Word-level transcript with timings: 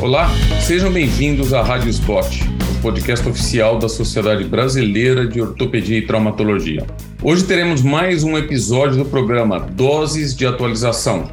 Olá, 0.00 0.30
sejam 0.60 0.92
bem-vindos 0.92 1.52
à 1.52 1.60
Rádio 1.60 1.90
Spot, 1.90 2.24
o 2.24 2.80
podcast 2.80 3.28
oficial 3.28 3.80
da 3.80 3.88
Sociedade 3.88 4.44
Brasileira 4.44 5.26
de 5.26 5.40
Ortopedia 5.40 5.98
e 5.98 6.06
Traumatologia. 6.06 6.86
Hoje 7.20 7.42
teremos 7.44 7.82
mais 7.82 8.22
um 8.22 8.38
episódio 8.38 8.96
do 8.96 9.04
programa 9.04 9.58
Doses 9.58 10.36
de 10.36 10.46
Atualização, 10.46 11.28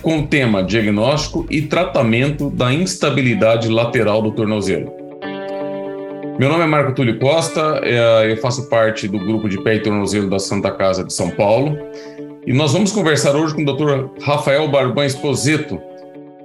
com 0.00 0.20
o 0.20 0.26
tema 0.26 0.64
Diagnóstico 0.64 1.46
e 1.50 1.60
Tratamento 1.60 2.48
da 2.48 2.72
Instabilidade 2.72 3.68
Lateral 3.68 4.22
do 4.22 4.32
Tornozelo. 4.32 4.90
Meu 6.38 6.48
nome 6.48 6.64
é 6.64 6.66
Marco 6.66 6.94
Túlio 6.94 7.18
Costa, 7.18 7.82
é, 7.82 8.32
eu 8.32 8.38
faço 8.38 8.66
parte 8.70 9.06
do 9.06 9.18
grupo 9.18 9.46
de 9.46 9.62
pé 9.62 9.74
e 9.74 9.80
tornozelo 9.80 10.30
da 10.30 10.38
Santa 10.38 10.70
Casa 10.70 11.04
de 11.04 11.12
São 11.12 11.28
Paulo 11.28 11.76
e 12.46 12.52
nós 12.54 12.72
vamos 12.72 12.92
conversar 12.92 13.36
hoje 13.36 13.54
com 13.54 13.62
o 13.62 13.64
Dr. 13.64 14.22
Rafael 14.22 14.68
Barban 14.68 15.04
Esposito, 15.04 15.78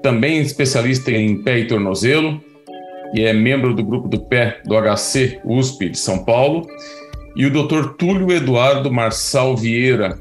também 0.01 0.39
especialista 0.39 1.11
em 1.11 1.41
pé 1.41 1.59
e 1.59 1.67
tornozelo, 1.67 2.41
e 3.13 3.23
é 3.23 3.33
membro 3.33 3.73
do 3.73 3.83
grupo 3.83 4.07
do 4.07 4.19
pé 4.19 4.61
do 4.65 4.75
HC 4.75 5.39
USP 5.43 5.89
de 5.89 5.97
São 5.97 6.23
Paulo, 6.23 6.65
e 7.35 7.45
o 7.45 7.49
Dr. 7.49 7.93
Túlio 7.97 8.31
Eduardo 8.31 8.91
Marçal 8.91 9.55
Vieira, 9.55 10.17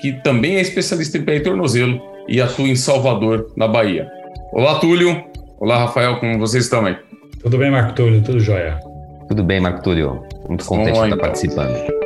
que 0.00 0.12
também 0.22 0.56
é 0.56 0.60
especialista 0.60 1.18
em 1.18 1.22
pé 1.22 1.36
e 1.36 1.40
tornozelo 1.40 2.00
e 2.28 2.40
atua 2.40 2.68
em 2.68 2.76
Salvador, 2.76 3.50
na 3.56 3.66
Bahia. 3.66 4.08
Olá, 4.52 4.78
Túlio. 4.78 5.24
Olá, 5.58 5.78
Rafael, 5.78 6.18
como 6.18 6.38
vocês 6.38 6.64
estão 6.64 6.86
aí? 6.86 6.96
Tudo 7.42 7.58
bem, 7.58 7.70
Marco 7.70 7.94
Túlio? 7.94 8.22
Tudo 8.22 8.40
jóia? 8.40 8.78
Tudo 9.28 9.44
bem, 9.44 9.60
Marco 9.60 9.82
Túlio. 9.82 10.22
Muito 10.48 10.64
contente 10.64 10.92
de 10.92 10.92
estar 10.92 11.06
então. 11.06 11.18
participando. 11.18 12.00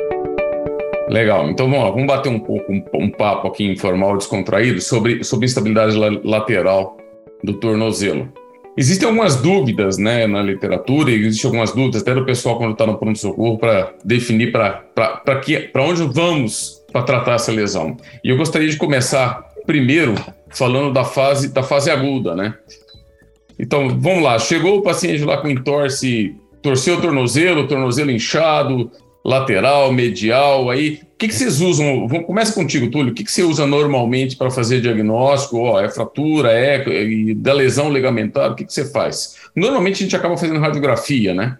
Legal. 1.09 1.49
Então 1.49 1.69
vamos, 1.69 1.83
lá, 1.83 1.91
vamos 1.91 2.07
bater 2.07 2.29
um 2.29 2.39
pouco 2.39 2.71
um, 2.71 2.83
um, 2.93 3.09
papo 3.09 3.47
aqui 3.47 3.65
informal, 3.65 4.17
descontraído, 4.17 4.81
sobre, 4.81 5.23
sobre 5.23 5.45
instabilidade 5.45 5.95
lateral 6.23 6.97
do 7.45 7.53
tornozelo. 7.53 8.27
Existem 8.77 9.07
algumas 9.07 9.37
dúvidas 9.37 9.97
né, 9.97 10.27
na 10.27 10.41
literatura, 10.41 11.09
e 11.09 11.25
existem 11.25 11.47
algumas 11.47 11.71
dúvidas 11.71 12.01
até 12.01 12.13
do 12.13 12.25
pessoal 12.25 12.57
quando 12.57 12.73
está 12.73 12.85
no 12.85 12.97
pronto-socorro 12.97 13.57
para 13.57 13.93
definir 14.03 14.51
para 14.51 14.83
onde 15.77 16.03
vamos 16.03 16.83
para 16.91 17.03
tratar 17.03 17.35
essa 17.35 17.51
lesão. 17.51 17.95
E 18.23 18.29
eu 18.29 18.37
gostaria 18.37 18.67
de 18.67 18.75
começar 18.75 19.45
primeiro 19.65 20.15
falando 20.49 20.91
da 20.91 21.05
fase, 21.05 21.53
da 21.53 21.63
fase 21.63 21.89
aguda, 21.89 22.35
né? 22.35 22.53
Então, 23.57 23.87
vamos 23.99 24.23
lá. 24.23 24.37
Chegou 24.39 24.79
o 24.79 24.81
paciente 24.81 25.23
lá 25.23 25.37
com 25.37 25.49
entorse, 25.49 26.35
torceu 26.61 26.97
o 26.97 27.01
tornozelo, 27.01 27.67
tornozelo 27.67 28.11
inchado, 28.11 28.91
lateral, 29.23 29.91
medial, 29.91 30.69
aí. 30.69 30.99
O 31.15 31.17
que, 31.17 31.29
que 31.29 31.33
vocês 31.33 31.61
usam? 31.61 32.09
Começa 32.25 32.51
contigo, 32.51 32.91
Túlio. 32.91 33.13
O 33.13 33.15
que, 33.15 33.23
que 33.23 33.31
você 33.31 33.41
usa 33.41 33.65
normalmente 33.65 34.35
para 34.35 34.51
fazer 34.51 34.81
diagnóstico? 34.81 35.57
Oh, 35.57 35.79
é 35.79 35.89
fratura, 35.89 36.51
é, 36.51 36.75
é 36.75 37.33
da 37.33 37.53
lesão 37.53 37.91
ligamentar, 37.91 38.51
o 38.51 38.55
que, 38.55 38.65
que 38.65 38.73
você 38.73 38.83
faz? 38.91 39.37
Normalmente 39.55 39.95
a 39.95 40.03
gente 40.03 40.15
acaba 40.15 40.35
fazendo 40.35 40.59
radiografia, 40.59 41.33
né? 41.33 41.57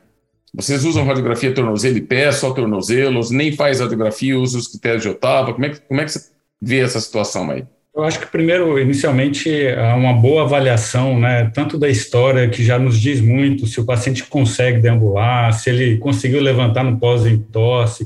Vocês 0.53 0.83
usam 0.83 1.05
radiografia 1.05 1.53
tornozelo 1.53 1.97
e 1.97 2.01
pé, 2.01 2.33
só 2.33 2.51
tornozelos, 2.51 3.31
nem 3.31 3.53
faz 3.53 3.79
radiografia, 3.79 4.37
usa 4.37 4.57
os 4.57 4.67
critérios 4.67 5.03
de 5.03 5.09
Otava. 5.09 5.53
Como 5.53 5.65
é 5.65 5.69
que, 5.69 5.79
como 5.79 6.01
é 6.01 6.03
que 6.03 6.11
você 6.11 6.29
vê 6.61 6.79
essa 6.79 6.99
situação 6.99 7.49
aí? 7.49 7.63
Eu 7.95 8.03
acho 8.03 8.19
que 8.19 8.27
primeiro, 8.27 8.77
inicialmente, 8.77 9.49
há 9.69 9.95
uma 9.95 10.11
boa 10.11 10.43
avaliação, 10.43 11.17
né, 11.17 11.49
tanto 11.53 11.77
da 11.77 11.87
história 11.87 12.49
que 12.49 12.61
já 12.61 12.77
nos 12.77 12.99
diz 12.99 13.21
muito 13.21 13.65
se 13.67 13.79
o 13.79 13.85
paciente 13.85 14.21
consegue 14.25 14.81
deambular, 14.81 15.53
se 15.53 15.69
ele 15.69 15.97
conseguiu 15.97 16.41
levantar 16.41 16.83
no 16.83 16.99
pós-entorse. 16.99 18.05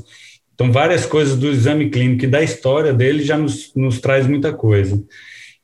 Então, 0.60 0.70
várias 0.70 1.06
coisas 1.06 1.38
do 1.38 1.48
exame 1.48 1.88
clínico 1.88 2.26
e 2.26 2.28
da 2.28 2.42
história 2.42 2.92
dele 2.92 3.24
já 3.24 3.38
nos, 3.38 3.72
nos 3.74 3.98
traz 3.98 4.26
muita 4.26 4.52
coisa. 4.52 5.02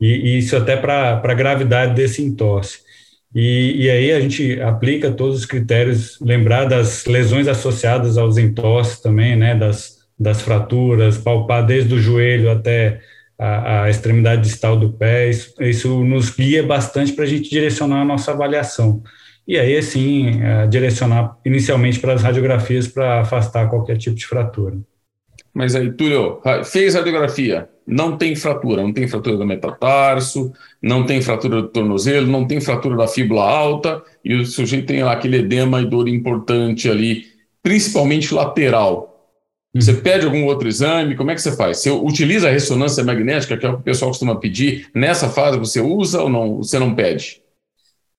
E, 0.00 0.06
e 0.06 0.39
isso 0.39 0.56
até 0.56 0.75
para 0.75 1.20
a 1.22 1.34
gravidade 1.34 1.94
desse 1.94 2.22
entorse. 2.22 2.78
E, 3.34 3.84
e, 3.84 3.91
aí 3.91 4.11
a 4.11 4.19
gente 4.19 4.58
aplica 4.62 5.12
todos 5.12 5.41
os 5.41 5.44
critérios, 5.44 6.19
lembrar 6.19 6.64
das 6.64 7.05
lesões 7.05 7.47
associadas 7.47 8.17
aos 8.17 8.39
entorses 8.39 8.98
também, 8.98 9.36
né, 9.36 9.55
das, 9.55 9.98
das 10.18 10.40
fraturas, 10.40 11.18
palpar 11.18 11.67
desde 11.67 11.92
o 11.92 12.01
joelho 12.01 12.51
até 12.51 13.02
a, 13.39 13.83
a 13.83 13.90
extremidade 13.90 14.40
distal 14.40 14.78
do 14.78 14.95
pé, 14.95 15.28
isso, 15.28 15.52
isso 15.61 16.05
nos 16.05 16.30
guia 16.30 16.63
bastante 16.63 17.13
para 17.13 17.24
a 17.24 17.28
gente 17.28 17.51
direcionar 17.51 18.01
a 18.01 18.07
nossa 18.07 18.33
avaliação. 18.33 19.02
E 19.46 19.58
aí, 19.58 19.77
assim, 19.77 20.42
é, 20.42 20.67
direcionar 20.67 21.39
inicialmente 21.45 22.01
para 22.01 22.14
as 22.14 22.23
radiografias 22.23 22.89
para 22.89 23.20
afastar 23.20 23.68
qualquer 23.68 23.96
tipo 23.96 24.17
de 24.17 24.27
fratura. 24.27 24.79
Mas 25.55 25.74
aí, 25.74 25.90
Túlio, 25.90 26.40
fez 26.64 26.95
radiografia, 26.95 27.68
não 27.86 28.18
tem 28.18 28.36
fratura, 28.36 28.83
não 28.83 28.92
tem 28.92 29.08
fratura 29.08 29.39
do 29.39 29.46
metatarso, 29.46 30.52
não 30.83 31.07
tem 31.07 31.23
fratura 31.23 31.62
do 31.62 31.68
tornozelo, 31.68 32.27
não 32.27 32.46
tem 32.46 32.61
fratura 32.61 32.95
da 32.95 33.07
fíbula 33.07 33.42
alta, 33.42 34.02
e 34.23 34.34
o 34.34 34.45
sujeito 34.45 34.86
tem 34.86 35.02
lá 35.02 35.12
aquele 35.12 35.39
edema 35.39 35.80
e 35.80 35.86
dor 35.86 36.08
importante 36.08 36.90
ali, 36.90 37.24
principalmente 37.63 38.34
lateral. 38.34 39.33
Você 39.74 39.95
pede 39.95 40.27
algum 40.27 40.45
outro 40.45 40.68
exame? 40.68 41.17
Como 41.17 41.30
é 41.30 41.34
que 41.34 41.40
você 41.40 41.57
faz? 41.57 41.78
Você 41.78 41.90
utiliza 41.90 42.48
a 42.48 42.52
ressonância 42.52 43.05
magnética, 43.05 43.57
que 43.57 43.64
é 43.64 43.68
o 43.68 43.74
que 43.77 43.80
o 43.80 43.84
pessoal 43.84 44.11
costuma 44.11 44.36
pedir, 44.36 44.89
nessa 44.95 45.28
fase 45.28 45.58
você 45.58 45.80
usa 45.80 46.23
ou 46.23 46.28
não? 46.28 46.57
Você 46.57 46.78
não 46.78 46.95
pede? 46.95 47.40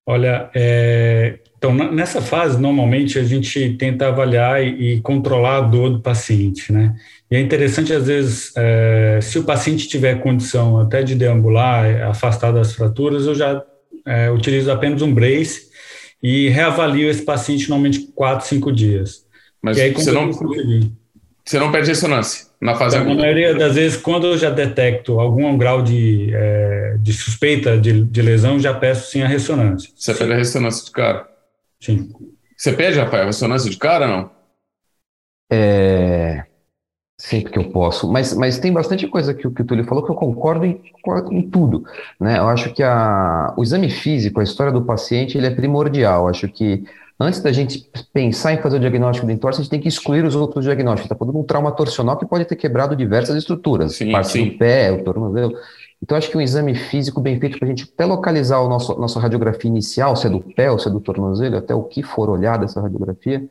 Olha, 0.10 0.50
é, 0.56 1.40
então 1.58 1.74
nessa 1.74 2.22
fase 2.22 2.58
normalmente 2.58 3.20
a 3.20 3.24
gente 3.26 3.76
tenta 3.78 4.08
avaliar 4.08 4.64
e, 4.64 4.94
e, 4.94 5.02
controlar 5.02 5.58
a 5.58 5.62
dor 5.62 5.90
do 5.90 6.00
paciente, 6.00 6.72
né? 6.72 6.96
E 7.30 7.36
é 7.36 7.42
interessante 7.42 7.92
às 7.92 8.08
vezes, 8.08 8.54
é, 8.56 9.20
se 9.22 9.38
o 9.38 9.44
paciente 9.44 9.86
tiver 9.90 10.22
condição 10.22 10.80
até 10.80 11.04
de 11.04 11.14
deambular, 11.14 12.04
afastar 12.04 12.54
das 12.54 12.74
fraturas, 12.74 13.26
eu 13.26 13.36
já 13.36 13.62
é, 14.06 14.32
utilizo 14.32 14.72
apenas 14.72 15.02
um 15.02 15.14
brace 15.14 15.68
e 16.24 16.48
reavalio 16.48 17.10
esse 17.10 17.24
paciente 17.24 17.70
normalmente 17.70 18.10
quatro, 18.16 18.48
cinco 18.48 18.72
dias. 18.72 19.26
Mas 19.62 19.78
aí, 19.78 19.92
você 19.92 20.12
não 20.14 20.32
você 20.32 21.60
não 21.60 21.70
pede 21.70 21.90
ressonância 21.90 22.47
na 22.60 22.76
fase 22.76 22.98
aguda? 22.98 23.16
Na 23.16 23.22
maioria 23.22 23.54
das 23.56 23.76
vezes, 23.76 23.98
quando 23.98 24.28
eu 24.28 24.38
já 24.38 24.50
detecto 24.50 25.20
algum 25.20 25.58
grau 25.58 25.82
de, 25.82 26.32
é, 26.34 26.98
de 27.00 27.14
suspeita 27.14 27.78
de, 27.78 28.04
de, 28.04 28.22
lesão, 28.22 28.60
já 28.60 28.74
peço 28.74 29.12
sim 29.12 29.22
a 29.22 29.28
ressonância. 29.28 29.90
Você 29.96 30.14
sim. 30.14 30.20
pede 30.20 30.34
a 30.34 30.38
ressonância 30.38 30.86
de 30.86 30.92
cara? 30.92 31.30
Sim. 31.80 32.12
Você 32.56 32.74
pede, 32.74 33.00
Rafael, 33.00 33.24
a 33.24 33.28
ressonância 33.28 33.70
de 33.70 33.78
cara 33.78 34.06
ou 34.06 34.12
não? 34.12 34.32
É... 35.52 36.44
Sempre 37.20 37.52
que 37.52 37.58
eu 37.58 37.72
posso, 37.72 38.12
mas, 38.12 38.32
mas 38.34 38.60
tem 38.60 38.72
bastante 38.72 39.08
coisa 39.08 39.34
que, 39.34 39.50
que 39.50 39.62
o 39.62 39.66
Túlio 39.66 39.84
falou 39.86 40.06
que 40.06 40.12
eu 40.12 40.16
concordo 40.16 40.64
em, 40.64 40.80
em 41.32 41.50
tudo. 41.50 41.84
Né? 42.20 42.38
Eu 42.38 42.48
acho 42.48 42.72
que 42.74 42.84
a, 42.84 43.56
o 43.58 43.64
exame 43.64 43.90
físico, 43.90 44.40
a 44.40 44.44
história 44.44 44.72
do 44.72 44.86
paciente, 44.86 45.36
ele 45.36 45.48
é 45.48 45.56
primordial. 45.56 46.24
Eu 46.24 46.28
acho 46.30 46.48
que 46.48 46.84
Antes 47.20 47.42
da 47.42 47.52
gente 47.52 47.90
pensar 48.14 48.54
em 48.54 48.62
fazer 48.62 48.78
o 48.78 48.80
diagnóstico 48.80 49.26
do 49.26 49.32
entorse, 49.32 49.60
a 49.60 49.64
gente 49.64 49.72
tem 49.72 49.80
que 49.80 49.88
excluir 49.88 50.24
os 50.24 50.36
outros 50.36 50.64
diagnósticos. 50.64 51.06
Está 51.06 51.16
falando 51.16 51.34
de 51.34 51.40
um 51.40 51.44
trauma 51.44 51.72
torsional 51.72 52.16
que 52.16 52.28
pode 52.28 52.46
ter 52.46 52.56
quebrado 52.56 52.96
diversas 52.96 53.36
estruturas, 53.36 53.96
sim, 53.96 54.12
parte 54.12 54.34
sim. 54.34 54.50
do 54.50 54.58
pé, 54.58 54.92
o 54.92 55.04
tornozelo. 55.04 55.54
Então, 56.02 56.16
acho 56.16 56.30
que 56.30 56.38
um 56.38 56.42
exame 56.42 56.76
físico 56.76 57.20
bem 57.20 57.40
feito 57.40 57.58
para 57.58 57.66
a 57.66 57.70
gente 57.70 57.92
até 57.92 58.06
localizar 58.06 58.58
a 58.58 58.68
nossa 58.68 59.20
radiografia 59.20 59.70
inicial, 59.70 60.16
se 60.16 60.28
é 60.28 60.30
do 60.30 60.40
pé 60.40 60.70
ou 60.70 60.78
se 60.78 60.88
é 60.88 60.92
do 60.92 61.00
tornozelo, 61.00 61.58
até 61.58 61.74
o 61.74 61.84
que 61.84 62.04
for 62.04 62.30
olhar 62.30 62.60
dessa 62.60 62.80
radiografia, 62.80 63.44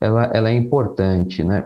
ela, 0.00 0.30
ela 0.32 0.50
é 0.50 0.54
importante, 0.54 1.42
né? 1.42 1.64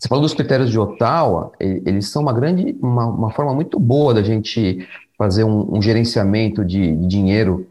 Você 0.00 0.08
falou 0.08 0.22
dos 0.22 0.34
critérios 0.34 0.70
de 0.70 0.78
Ottawa, 0.78 1.52
eles 1.60 2.08
são 2.08 2.22
uma 2.22 2.32
grande, 2.32 2.76
uma, 2.82 3.06
uma 3.06 3.30
forma 3.30 3.54
muito 3.54 3.78
boa 3.78 4.12
da 4.12 4.24
gente 4.24 4.88
fazer 5.16 5.44
um, 5.44 5.76
um 5.76 5.80
gerenciamento 5.80 6.64
de, 6.64 6.96
de 6.96 7.06
dinheiro 7.06 7.64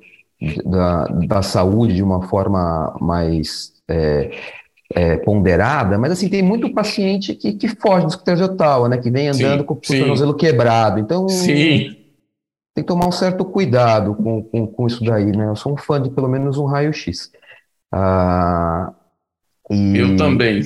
da, 0.66 1.06
da 1.06 1.42
saúde 1.42 1.96
de 1.96 2.04
uma 2.04 2.28
forma 2.28 2.96
mais 3.00 3.74
é, 3.88 4.32
é, 4.94 5.18
ponderada, 5.18 5.98
mas 5.98 6.12
assim, 6.12 6.30
tem 6.30 6.42
muito 6.42 6.74
paciente 6.74 7.34
que, 7.34 7.54
que 7.54 7.68
foge 7.68 8.16
critérios 8.16 8.48
de 8.48 8.54
Ottawa, 8.54 8.90
né? 8.90 8.98
Que 8.98 9.10
vem 9.10 9.30
andando 9.30 9.60
sim, 9.60 9.66
com 9.66 9.74
o 9.74 9.78
tornozelo 9.78 10.36
quebrado. 10.36 11.00
Então, 11.00 11.28
sim. 11.28 11.96
tem 12.74 12.84
que 12.84 12.84
tomar 12.84 13.08
um 13.08 13.12
certo 13.12 13.44
cuidado 13.46 14.16
com, 14.16 14.44
com, 14.44 14.68
com, 14.68 14.88
isso 14.88 15.04
daí, 15.04 15.32
né? 15.32 15.48
Eu 15.48 15.56
sou 15.56 15.74
um 15.74 15.78
fã 15.78 16.02
de 16.02 16.10
pelo 16.10 16.28
menos 16.28 16.58
um 16.58 16.66
raio-x. 16.66 17.32
Ah, 17.92 18.94
e, 19.70 19.98
Eu 19.98 20.16
também. 20.16 20.62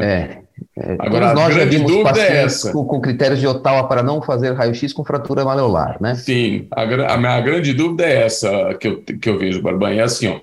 É, 0.00 0.42
é, 0.76 0.96
Agora, 0.98 1.34
nós 1.34 1.54
já 1.54 1.64
vimos 1.64 1.92
é 1.92 2.02
pacientes 2.02 2.64
é 2.64 2.72
com, 2.72 2.84
com, 2.84 3.00
critérios 3.00 3.40
de 3.40 3.46
Ottawa 3.46 3.86
para 3.86 4.02
não 4.02 4.22
fazer 4.22 4.52
raio-x 4.52 4.92
com 4.92 5.04
fratura 5.04 5.44
maleolar, 5.44 5.98
né? 6.00 6.14
Sim, 6.14 6.66
a, 6.70 6.82
a, 6.82 7.16
minha 7.18 7.40
grande 7.40 7.72
dúvida 7.74 8.04
é 8.04 8.24
essa 8.24 8.74
que 8.74 8.88
eu, 8.88 9.02
que 9.02 9.28
eu 9.28 9.38
vejo, 9.38 9.62
Barbanha, 9.62 10.00
é 10.00 10.04
assim, 10.04 10.28
ó, 10.28 10.40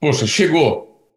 poxa, 0.00 0.26
chegou, 0.26 1.08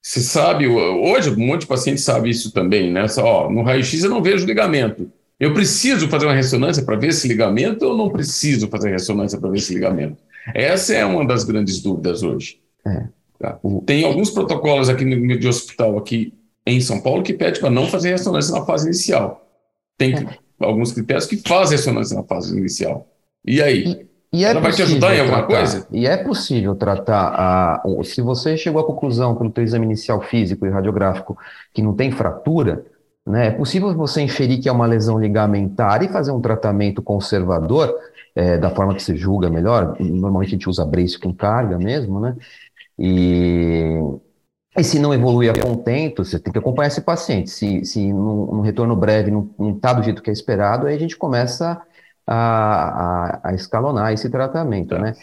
você 0.00 0.20
sabe, 0.20 0.66
hoje 0.66 1.30
um 1.30 1.46
monte 1.46 1.62
de 1.62 1.66
paciente 1.66 2.00
sabe 2.00 2.30
isso 2.30 2.52
também, 2.52 2.92
né? 2.92 3.06
Ó, 3.18 3.50
no 3.50 3.62
raio-x 3.62 4.04
eu 4.04 4.10
não 4.10 4.22
vejo 4.22 4.46
ligamento. 4.46 5.10
Eu 5.38 5.52
preciso 5.52 6.08
fazer 6.08 6.26
uma 6.26 6.34
ressonância 6.34 6.84
para 6.84 6.96
ver 6.96 7.08
esse 7.08 7.26
ligamento 7.26 7.84
ou 7.84 7.96
não 7.96 8.08
preciso 8.08 8.68
fazer 8.68 8.90
ressonância 8.90 9.38
para 9.38 9.50
ver 9.50 9.58
esse 9.58 9.74
ligamento? 9.74 10.16
Essa 10.54 10.94
é 10.94 11.04
uma 11.04 11.26
das 11.26 11.42
grandes 11.42 11.82
dúvidas 11.82 12.22
hoje. 12.22 12.60
É. 12.86 13.04
Tá? 13.38 13.58
Tem 13.84 14.04
alguns 14.04 14.30
protocolos 14.30 14.88
aqui 14.88 15.04
no, 15.04 15.38
de 15.38 15.48
hospital 15.48 15.98
aqui 15.98 16.32
em 16.66 16.80
São 16.80 17.00
Paulo 17.00 17.22
que 17.22 17.34
pede 17.34 17.60
para 17.60 17.70
não 17.70 17.86
fazer 17.86 18.10
ressonância 18.10 18.54
na 18.58 18.64
fase 18.64 18.86
inicial. 18.86 19.46
Tem 19.98 20.14
é. 20.14 20.38
alguns 20.60 20.92
critérios 20.92 21.26
que 21.26 21.36
fazem 21.36 21.76
ressonância 21.76 22.16
na 22.16 22.22
fase 22.22 22.56
inicial. 22.56 23.06
E 23.46 23.62
aí? 23.62 23.84
E, 23.84 24.06
E 24.34 24.44
é 24.44 24.50
Ela 24.50 24.60
vai 24.60 24.72
te 24.72 24.82
ajudar 24.82 25.14
em 25.14 25.20
alguma 25.20 25.44
tratar, 25.44 25.54
coisa? 25.54 25.86
E 25.92 26.06
é 26.06 26.16
possível 26.16 26.74
tratar. 26.74 27.34
A, 27.36 27.82
se 28.02 28.20
você 28.20 28.56
chegou 28.56 28.82
à 28.82 28.84
conclusão 28.84 29.36
pelo 29.36 29.50
teu 29.50 29.62
exame 29.62 29.84
inicial 29.84 30.20
físico 30.20 30.66
e 30.66 30.70
radiográfico 30.70 31.38
que 31.72 31.80
não 31.80 31.94
tem 31.94 32.10
fratura, 32.10 32.84
né, 33.24 33.46
é 33.46 33.50
possível 33.52 33.94
você 33.94 34.22
inferir 34.22 34.60
que 34.60 34.68
é 34.68 34.72
uma 34.72 34.86
lesão 34.86 35.20
ligamentar 35.20 36.02
e 36.02 36.08
fazer 36.08 36.32
um 36.32 36.40
tratamento 36.40 37.00
conservador, 37.00 37.94
é, 38.34 38.58
da 38.58 38.70
forma 38.70 38.94
que 38.94 39.02
você 39.02 39.16
julga 39.16 39.48
melhor. 39.48 39.96
Normalmente 40.00 40.48
a 40.48 40.50
gente 40.50 40.68
usa 40.68 40.84
brace 40.84 41.16
com 41.16 41.32
carga 41.32 41.78
mesmo, 41.78 42.18
né? 42.18 42.36
E, 42.98 44.00
e 44.76 44.82
se 44.82 44.98
não 44.98 45.14
evoluir 45.14 45.50
a 45.50 45.60
contento, 45.60 46.24
você 46.24 46.38
tem 46.38 46.52
que 46.52 46.58
acompanhar 46.58 46.88
esse 46.88 47.00
paciente. 47.00 47.50
Se, 47.50 47.84
se 47.84 48.12
num, 48.12 48.46
num 48.46 48.60
retorno 48.60 48.96
breve 48.96 49.30
não 49.30 49.48
está 49.70 49.92
do 49.92 50.02
jeito 50.02 50.22
que 50.22 50.30
é 50.30 50.32
esperado, 50.32 50.86
aí 50.86 50.96
a 50.96 50.98
gente 50.98 51.16
começa 51.16 51.80
a, 52.26 53.40
a, 53.44 53.50
a 53.50 53.54
escalonar 53.54 54.12
esse 54.12 54.28
tratamento, 54.28 54.98
né? 54.98 55.14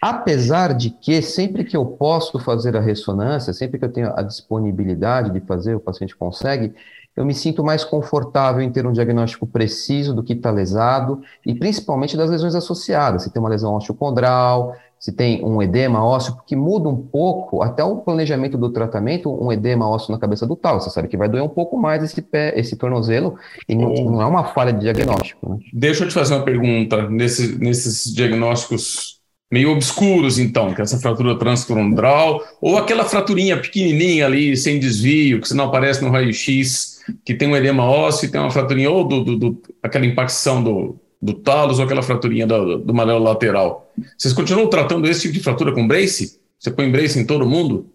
Apesar 0.00 0.72
de 0.72 0.90
que, 0.90 1.20
sempre 1.20 1.62
que 1.62 1.76
eu 1.76 1.84
posso 1.84 2.38
fazer 2.38 2.74
a 2.76 2.80
ressonância, 2.80 3.52
sempre 3.52 3.78
que 3.78 3.84
eu 3.84 3.92
tenho 3.92 4.12
a 4.16 4.22
disponibilidade 4.22 5.30
de 5.30 5.40
fazer, 5.40 5.74
o 5.74 5.80
paciente 5.80 6.16
consegue, 6.16 6.72
eu 7.20 7.26
me 7.26 7.34
sinto 7.34 7.62
mais 7.62 7.84
confortável 7.84 8.62
em 8.62 8.72
ter 8.72 8.86
um 8.86 8.92
diagnóstico 8.92 9.46
preciso 9.46 10.14
do 10.14 10.22
que 10.22 10.32
está 10.32 10.50
lesado 10.50 11.20
e 11.44 11.54
principalmente 11.54 12.16
das 12.16 12.30
lesões 12.30 12.54
associadas. 12.54 13.24
Se 13.24 13.30
tem 13.30 13.40
uma 13.40 13.50
lesão 13.50 13.74
osteocondral, 13.74 14.74
se 14.98 15.12
tem 15.12 15.44
um 15.44 15.62
edema 15.62 16.02
ósseo, 16.02 16.34
porque 16.34 16.56
muda 16.56 16.88
um 16.88 16.96
pouco 16.96 17.62
até 17.62 17.84
o 17.84 17.96
planejamento 17.96 18.56
do 18.56 18.70
tratamento, 18.70 19.30
um 19.30 19.52
edema 19.52 19.86
ósseo 19.86 20.12
na 20.12 20.18
cabeça 20.18 20.46
do 20.46 20.56
tal. 20.56 20.80
Você 20.80 20.88
sabe 20.88 21.08
que 21.08 21.16
vai 21.16 21.28
doer 21.28 21.42
um 21.42 21.48
pouco 21.48 21.76
mais 21.78 22.02
esse 22.02 22.22
pé, 22.22 22.58
esse 22.58 22.74
tornozelo, 22.74 23.36
e 23.68 23.74
não, 23.74 23.92
não 23.92 24.22
é 24.22 24.26
uma 24.26 24.44
falha 24.44 24.72
de 24.72 24.80
diagnóstico. 24.80 25.46
Né? 25.46 25.58
Deixa 25.74 26.04
eu 26.04 26.08
te 26.08 26.14
fazer 26.14 26.34
uma 26.34 26.44
pergunta 26.44 27.06
nesse, 27.08 27.58
nesses 27.58 28.12
diagnósticos 28.14 29.19
meio 29.50 29.70
obscuros, 29.72 30.38
então, 30.38 30.72
que 30.72 30.80
é 30.80 30.84
essa 30.84 30.98
fratura 30.98 31.36
transcondral, 31.36 32.42
ou 32.60 32.78
aquela 32.78 33.04
fraturinha 33.04 33.60
pequenininha 33.60 34.26
ali, 34.26 34.56
sem 34.56 34.78
desvio, 34.78 35.40
que 35.40 35.48
se 35.48 35.56
não 35.56 35.64
aparece 35.64 36.02
no 36.02 36.10
raio-x, 36.10 37.00
que 37.24 37.34
tem 37.34 37.48
um 37.48 37.56
edema 37.56 37.84
ósseo 37.84 38.26
e 38.26 38.30
tem 38.30 38.40
uma 38.40 38.50
fraturinha, 38.50 38.90
ou 38.90 39.04
do, 39.04 39.24
do, 39.24 39.36
do 39.36 39.62
aquela 39.82 40.06
impacção 40.06 40.62
do, 40.62 40.96
do 41.20 41.34
talos 41.34 41.78
ou 41.78 41.84
aquela 41.84 42.02
fraturinha 42.02 42.46
do, 42.46 42.78
do 42.78 42.94
malelo 42.94 43.24
lateral. 43.24 43.92
Vocês 44.16 44.32
continuam 44.32 44.68
tratando 44.68 45.08
esse 45.08 45.22
tipo 45.22 45.34
de 45.34 45.40
fratura 45.40 45.72
com 45.72 45.86
brace? 45.86 46.40
Você 46.58 46.70
põe 46.70 46.90
brace 46.90 47.18
em 47.18 47.26
todo 47.26 47.48
mundo? 47.48 47.90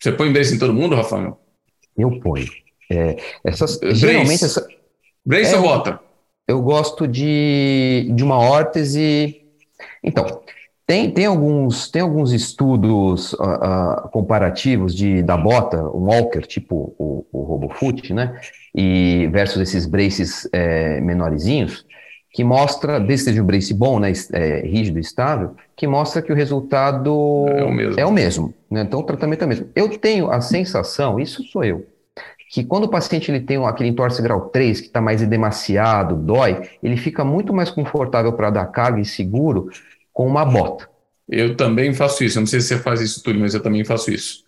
Você 0.00 0.12
põe 0.12 0.32
brace 0.32 0.54
em 0.54 0.58
todo 0.58 0.72
mundo, 0.72 0.94
Rafael? 0.94 1.40
Eu 1.96 2.20
ponho. 2.20 2.46
É, 2.90 3.16
essas, 3.42 3.78
brace. 3.78 3.96
Geralmente 3.96 4.44
essa. 4.44 4.66
Brace 5.24 5.54
é, 5.54 5.56
ou 5.56 5.62
bota? 5.62 5.98
Eu 6.46 6.62
gosto 6.62 7.08
de, 7.08 8.08
de 8.14 8.22
uma 8.22 8.38
órtese. 8.38 9.45
Então, 10.02 10.40
tem, 10.86 11.10
tem, 11.10 11.26
alguns, 11.26 11.90
tem 11.90 12.02
alguns 12.02 12.32
estudos 12.32 13.32
uh, 13.34 13.42
uh, 13.42 14.08
comparativos 14.10 14.94
de, 14.94 15.22
da 15.22 15.36
bota, 15.36 15.82
um 15.82 16.06
walker, 16.06 16.42
tipo 16.42 16.94
o, 16.98 17.26
o 17.32 17.42
RoboFoot, 17.42 18.14
né? 18.14 18.38
E 18.74 19.28
versus 19.32 19.60
esses 19.62 19.86
braces 19.86 20.48
é, 20.52 21.00
menorzinhos, 21.00 21.84
que 22.32 22.44
mostra, 22.44 23.00
desde 23.00 23.24
que 23.24 23.30
seja 23.30 23.42
um 23.42 23.46
brace 23.46 23.72
bom, 23.72 23.98
né, 23.98 24.12
é, 24.32 24.60
rígido 24.60 24.98
e 24.98 25.00
estável, 25.00 25.56
que 25.74 25.86
mostra 25.86 26.20
que 26.20 26.30
o 26.30 26.36
resultado 26.36 27.46
é 27.48 27.64
o 27.64 27.72
mesmo. 27.72 28.00
É 28.00 28.06
o 28.06 28.12
mesmo 28.12 28.54
né? 28.70 28.82
Então 28.82 29.00
o 29.00 29.02
tratamento 29.02 29.42
é 29.42 29.44
o 29.44 29.48
mesmo. 29.48 29.68
Eu 29.74 29.88
tenho 29.98 30.30
a 30.30 30.40
sensação, 30.40 31.18
isso 31.18 31.42
sou 31.44 31.64
eu, 31.64 31.86
que 32.50 32.64
quando 32.64 32.84
o 32.84 32.88
paciente 32.88 33.30
ele 33.30 33.40
tem 33.40 33.64
aquele 33.64 33.88
entorse 33.88 34.22
grau 34.22 34.48
3, 34.48 34.80
que 34.80 34.86
está 34.86 35.00
mais 35.00 35.22
edemaciado, 35.22 36.14
dói, 36.14 36.68
ele 36.82 36.96
fica 36.96 37.24
muito 37.24 37.52
mais 37.52 37.70
confortável 37.70 38.32
para 38.32 38.50
dar 38.50 38.66
carga 38.66 39.00
e 39.00 39.04
seguro 39.04 39.68
com 40.12 40.26
uma 40.26 40.44
bota. 40.44 40.88
Eu 41.28 41.56
também 41.56 41.92
faço 41.92 42.22
isso. 42.22 42.38
Eu 42.38 42.42
não 42.42 42.46
sei 42.46 42.60
se 42.60 42.68
você 42.68 42.78
faz 42.78 43.00
isso 43.00 43.22
tudo, 43.22 43.38
mas 43.38 43.54
eu 43.54 43.62
também 43.62 43.84
faço 43.84 44.10
isso. 44.10 44.44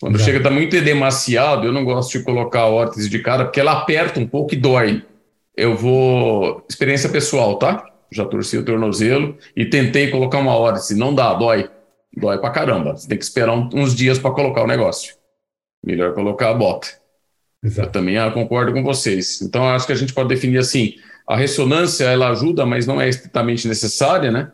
Quando 0.00 0.18
chega 0.18 0.38
a 0.38 0.40
estar 0.40 0.50
tá 0.50 0.54
muito 0.54 0.74
edemaciado, 0.74 1.66
eu 1.66 1.72
não 1.72 1.84
gosto 1.84 2.18
de 2.18 2.24
colocar 2.24 2.60
a 2.60 2.68
órtese 2.68 3.08
de 3.08 3.18
cara, 3.18 3.44
porque 3.44 3.60
ela 3.60 3.72
aperta 3.72 4.18
um 4.20 4.26
pouco 4.26 4.54
e 4.54 4.56
dói. 4.56 5.04
Eu 5.56 5.76
vou. 5.76 6.64
Experiência 6.68 7.08
pessoal, 7.08 7.58
tá? 7.58 7.86
Já 8.10 8.24
torci 8.24 8.56
o 8.56 8.64
tornozelo 8.64 9.36
e 9.54 9.66
tentei 9.66 10.10
colocar 10.10 10.38
uma 10.38 10.56
órtese. 10.56 10.96
Não 10.96 11.14
dá, 11.14 11.34
dói. 11.34 11.70
Dói 12.16 12.38
pra 12.38 12.50
caramba. 12.50 12.96
Você 12.96 13.08
tem 13.08 13.18
que 13.18 13.24
esperar 13.24 13.52
uns 13.52 13.94
dias 13.94 14.18
para 14.18 14.30
colocar 14.30 14.62
o 14.62 14.66
negócio. 14.66 15.14
Melhor 15.84 16.14
colocar 16.14 16.50
a 16.50 16.54
bota. 16.54 16.99
Exato. 17.62 17.88
Eu 17.88 17.92
também 17.92 18.16
ah, 18.16 18.30
concordo 18.30 18.72
com 18.72 18.82
vocês. 18.82 19.42
Então, 19.42 19.68
acho 19.68 19.86
que 19.86 19.92
a 19.92 19.96
gente 19.96 20.14
pode 20.14 20.28
definir 20.28 20.58
assim: 20.58 20.94
a 21.26 21.36
ressonância 21.36 22.04
ela 22.04 22.30
ajuda, 22.30 22.64
mas 22.64 22.86
não 22.86 23.00
é 23.00 23.08
estritamente 23.08 23.68
necessária, 23.68 24.30
né? 24.30 24.50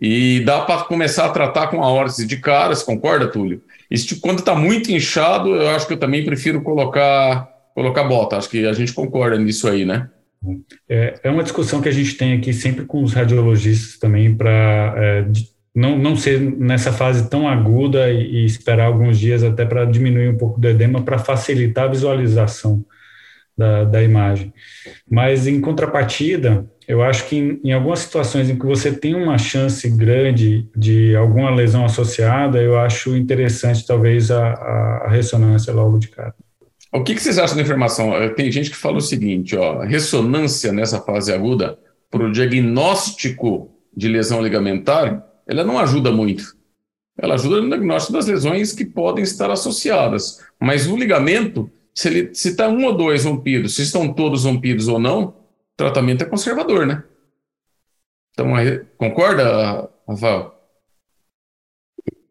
E 0.00 0.40
dá 0.40 0.62
para 0.62 0.84
começar 0.84 1.26
a 1.26 1.30
tratar 1.30 1.66
com 1.68 1.82
a 1.82 1.88
órtese 1.90 2.26
de 2.26 2.38
cara, 2.38 2.74
você 2.74 2.84
concorda, 2.84 3.26
Túlio? 3.26 3.62
Tipo, 3.92 4.20
quando 4.22 4.38
está 4.38 4.54
muito 4.54 4.90
inchado, 4.90 5.54
eu 5.54 5.68
acho 5.70 5.86
que 5.86 5.92
eu 5.92 5.98
também 5.98 6.24
prefiro 6.24 6.62
colocar, 6.62 7.46
colocar 7.74 8.04
bota. 8.04 8.38
Acho 8.38 8.48
que 8.48 8.64
a 8.64 8.72
gente 8.72 8.94
concorda 8.94 9.38
nisso 9.38 9.68
aí, 9.68 9.84
né? 9.84 10.08
É, 10.88 11.20
é 11.24 11.30
uma 11.30 11.42
discussão 11.42 11.82
que 11.82 11.88
a 11.88 11.92
gente 11.92 12.14
tem 12.14 12.32
aqui 12.32 12.52
sempre 12.54 12.86
com 12.86 13.02
os 13.02 13.12
radiologistas 13.12 13.98
também 13.98 14.34
para 14.34 14.94
é, 14.96 15.26
não, 15.74 15.98
não 15.98 16.16
ser 16.16 16.40
nessa 16.40 16.92
fase 16.92 17.28
tão 17.28 17.48
aguda 17.48 18.10
e, 18.10 18.42
e 18.42 18.44
esperar 18.44 18.86
alguns 18.86 19.18
dias 19.18 19.42
até 19.42 19.64
para 19.64 19.84
diminuir 19.84 20.28
um 20.28 20.36
pouco 20.36 20.60
do 20.60 20.68
edema 20.68 21.02
para 21.02 21.18
facilitar 21.18 21.84
a 21.84 21.88
visualização 21.88 22.84
da, 23.56 23.84
da 23.84 24.02
imagem. 24.02 24.52
Mas 25.08 25.46
em 25.46 25.60
contrapartida, 25.60 26.66
eu 26.88 27.02
acho 27.02 27.28
que 27.28 27.36
em, 27.36 27.60
em, 27.62 27.72
algumas 27.72 28.00
situações 28.00 28.48
em 28.48 28.58
que 28.58 28.66
você 28.66 28.90
tem 28.90 29.14
uma 29.14 29.38
chance 29.38 29.88
grande 29.88 30.66
de 30.74 31.14
alguma 31.14 31.50
lesão 31.50 31.84
associada, 31.84 32.60
eu 32.60 32.78
acho 32.78 33.16
interessante 33.16 33.86
talvez 33.86 34.30
a, 34.30 34.52
a, 34.54 35.08
ressonância 35.08 35.72
logo 35.72 35.98
de 35.98 36.08
cara. 36.08 36.34
O 36.92 37.04
que, 37.04 37.14
que, 37.14 37.22
vocês 37.22 37.38
acham 37.38 37.54
da 37.54 37.62
informação? 37.62 38.12
Eh, 38.16 38.30
tem 38.30 38.50
gente 38.50 38.70
que 38.70 38.76
fala 38.76 38.96
o 38.96 39.00
seguinte, 39.00 39.56
ó, 39.56 39.82
ressonância 39.82 40.72
nessa 40.72 41.00
fase 41.00 41.32
aguda, 41.32 41.78
para 42.10 42.24
o 42.24 42.32
diagnóstico 42.32 43.70
de 43.96 44.08
lesão 44.08 44.42
ligamentar, 44.42 45.24
ela 45.50 45.64
não 45.64 45.80
ajuda 45.80 46.12
muito. 46.12 46.56
Ela 47.18 47.34
ajuda 47.34 47.60
no 47.60 47.68
diagnóstico 47.68 48.12
das 48.12 48.26
lesões 48.26 48.72
que 48.72 48.84
podem 48.84 49.24
estar 49.24 49.50
associadas. 49.50 50.40
Mas 50.60 50.86
o 50.86 50.96
ligamento, 50.96 51.68
se 51.92 52.08
ele 52.08 52.34
se 52.34 52.50
está 52.50 52.68
um 52.68 52.84
ou 52.84 52.96
dois 52.96 53.24
rompidos, 53.24 53.74
se 53.74 53.82
estão 53.82 54.12
todos 54.12 54.44
rompidos 54.44 54.86
ou 54.86 55.00
não, 55.00 55.34
tratamento 55.76 56.22
é 56.22 56.26
conservador, 56.26 56.86
né? 56.86 57.02
Então, 58.32 58.46
concorda, 58.96 59.90
Rafael? 60.08 60.54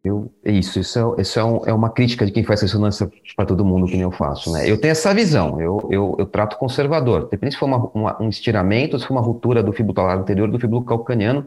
Eu, 0.02 0.34
isso, 0.46 0.80
isso, 0.80 0.98
é, 0.98 1.22
isso 1.22 1.38
é, 1.38 1.44
um, 1.44 1.66
é, 1.66 1.74
uma 1.74 1.90
crítica 1.90 2.26
de 2.26 2.32
quem 2.32 2.46
faz 2.46 2.62
ressonância 2.62 3.12
para 3.36 3.46
todo 3.46 3.66
mundo, 3.66 3.86
que 3.86 3.94
nem 3.94 4.04
eu 4.04 4.12
faço, 4.12 4.50
né? 4.54 4.68
Eu 4.68 4.80
tenho 4.80 4.94
essa 4.94 5.14
visão, 5.14 5.60
eu, 5.60 5.90
eu, 5.92 6.16
eu 6.18 6.26
trato 6.26 6.58
conservador. 6.58 7.28
Depende 7.28 7.54
se 7.54 7.60
for 7.60 7.66
uma, 7.66 7.92
uma, 7.94 8.24
um 8.24 8.30
estiramento, 8.30 8.98
se 8.98 9.06
for 9.06 9.14
uma 9.14 9.22
ruptura 9.22 9.62
do 9.62 9.74
fíbulo 9.74 9.94
talar 9.94 10.18
anterior 10.18 10.50
do 10.50 10.58
fíbulo 10.58 10.86
calcaniano, 10.86 11.46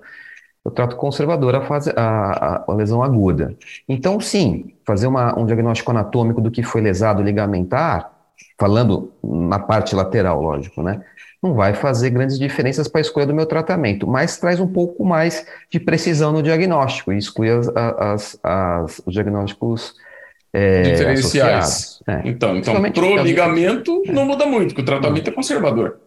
eu 0.64 0.70
trato 0.70 0.96
conservador 0.96 1.54
a, 1.54 1.62
fase, 1.62 1.92
a, 1.96 2.64
a, 2.66 2.74
lesão 2.74 3.02
aguda. 3.02 3.56
Então, 3.88 4.20
sim, 4.20 4.72
fazer 4.84 5.06
uma, 5.06 5.38
um 5.38 5.44
diagnóstico 5.44 5.90
anatômico 5.90 6.40
do 6.40 6.50
que 6.50 6.62
foi 6.62 6.80
lesado 6.80 7.22
ligamentar, 7.22 8.12
falando 8.58 9.12
na 9.22 9.58
parte 9.58 9.94
lateral, 9.94 10.40
lógico, 10.40 10.82
né? 10.82 11.02
não 11.42 11.54
vai 11.54 11.74
fazer 11.74 12.10
grandes 12.10 12.38
diferenças 12.38 12.86
para 12.86 13.00
a 13.00 13.02
escolha 13.02 13.26
do 13.26 13.34
meu 13.34 13.44
tratamento, 13.44 14.06
mas 14.06 14.38
traz 14.38 14.60
um 14.60 14.68
pouco 14.68 15.04
mais 15.04 15.44
de 15.68 15.80
precisão 15.80 16.30
no 16.30 16.40
diagnóstico 16.40 17.12
e 17.12 17.18
exclui 17.18 17.50
as, 17.50 17.68
as, 17.68 18.38
as, 18.42 19.02
os 19.04 19.12
diagnósticos 19.12 19.94
é, 20.52 20.82
diferenciais. 20.82 22.00
É. 22.06 22.20
Então, 22.24 22.56
então 22.56 22.80
pro 22.92 23.16
ligamento 23.22 24.04
é. 24.06 24.12
não 24.12 24.24
muda 24.24 24.46
muito, 24.46 24.68
porque 24.68 24.82
o 24.82 24.84
tratamento 24.84 25.28
é 25.28 25.32
conservador. 25.32 25.98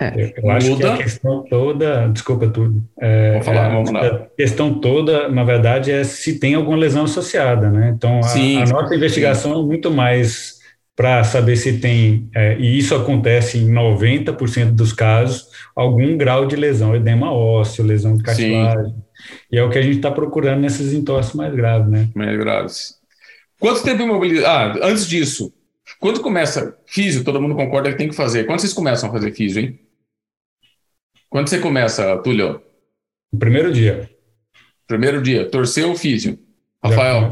É. 0.00 0.32
Eu 0.42 0.50
acho 0.50 0.70
muda. 0.70 0.86
que 0.86 0.92
a 0.94 0.96
questão 1.04 1.44
toda, 1.44 2.08
desculpa 2.08 2.48
tudo, 2.48 2.82
é, 2.98 3.32
vamos 3.32 3.46
falar, 3.46 3.68
vamos 3.68 3.90
lá. 3.92 4.06
a 4.06 4.18
questão 4.34 4.80
toda, 4.80 5.28
na 5.28 5.44
verdade, 5.44 5.92
é 5.92 6.02
se 6.04 6.38
tem 6.38 6.54
alguma 6.54 6.78
lesão 6.78 7.04
associada, 7.04 7.70
né? 7.70 7.92
Então, 7.94 8.20
a, 8.24 8.62
a 8.62 8.66
nossa 8.66 8.94
investigação 8.94 9.52
sim. 9.52 9.60
é 9.60 9.62
muito 9.62 9.90
mais 9.90 10.58
para 10.96 11.22
saber 11.22 11.56
se 11.56 11.78
tem, 11.78 12.28
é, 12.34 12.56
e 12.58 12.78
isso 12.78 12.94
acontece 12.94 13.58
em 13.58 13.70
90% 13.70 14.72
dos 14.72 14.92
casos, 14.92 15.48
algum 15.76 16.16
grau 16.16 16.46
de 16.46 16.56
lesão, 16.56 16.96
edema 16.96 17.32
ósseo, 17.32 17.84
lesão 17.84 18.16
de 18.16 18.22
cartilagem. 18.22 18.86
Sim. 18.86 18.94
E 19.52 19.58
é 19.58 19.62
o 19.62 19.70
que 19.70 19.78
a 19.78 19.82
gente 19.82 19.96
está 19.96 20.10
procurando 20.10 20.60
nesses 20.60 20.94
entorses 20.94 21.34
mais 21.34 21.54
graves, 21.54 21.90
né? 21.90 22.08
Mais 22.14 22.38
graves. 22.38 22.94
Quanto 23.58 23.82
tempo 23.82 24.02
imobilizado? 24.02 24.80
Ah, 24.82 24.86
antes 24.88 25.06
disso, 25.06 25.52
quando 25.98 26.20
começa 26.20 26.76
físio, 26.86 27.22
todo 27.22 27.40
mundo 27.40 27.54
concorda 27.54 27.90
que 27.90 27.98
tem 27.98 28.08
que 28.08 28.14
fazer. 28.14 28.44
Quando 28.44 28.60
vocês 28.60 28.72
começam 28.72 29.08
a 29.08 29.12
fazer 29.12 29.32
físio, 29.32 29.62
hein? 29.62 29.78
Quando 31.30 31.48
você 31.48 31.60
começa, 31.60 32.16
Túlio? 32.18 32.60
Primeiro 33.38 33.72
dia. 33.72 34.10
Primeiro 34.88 35.22
dia. 35.22 35.48
Torceu 35.48 35.92
o 35.92 35.96
físio. 35.96 36.36
Rafael? 36.82 37.30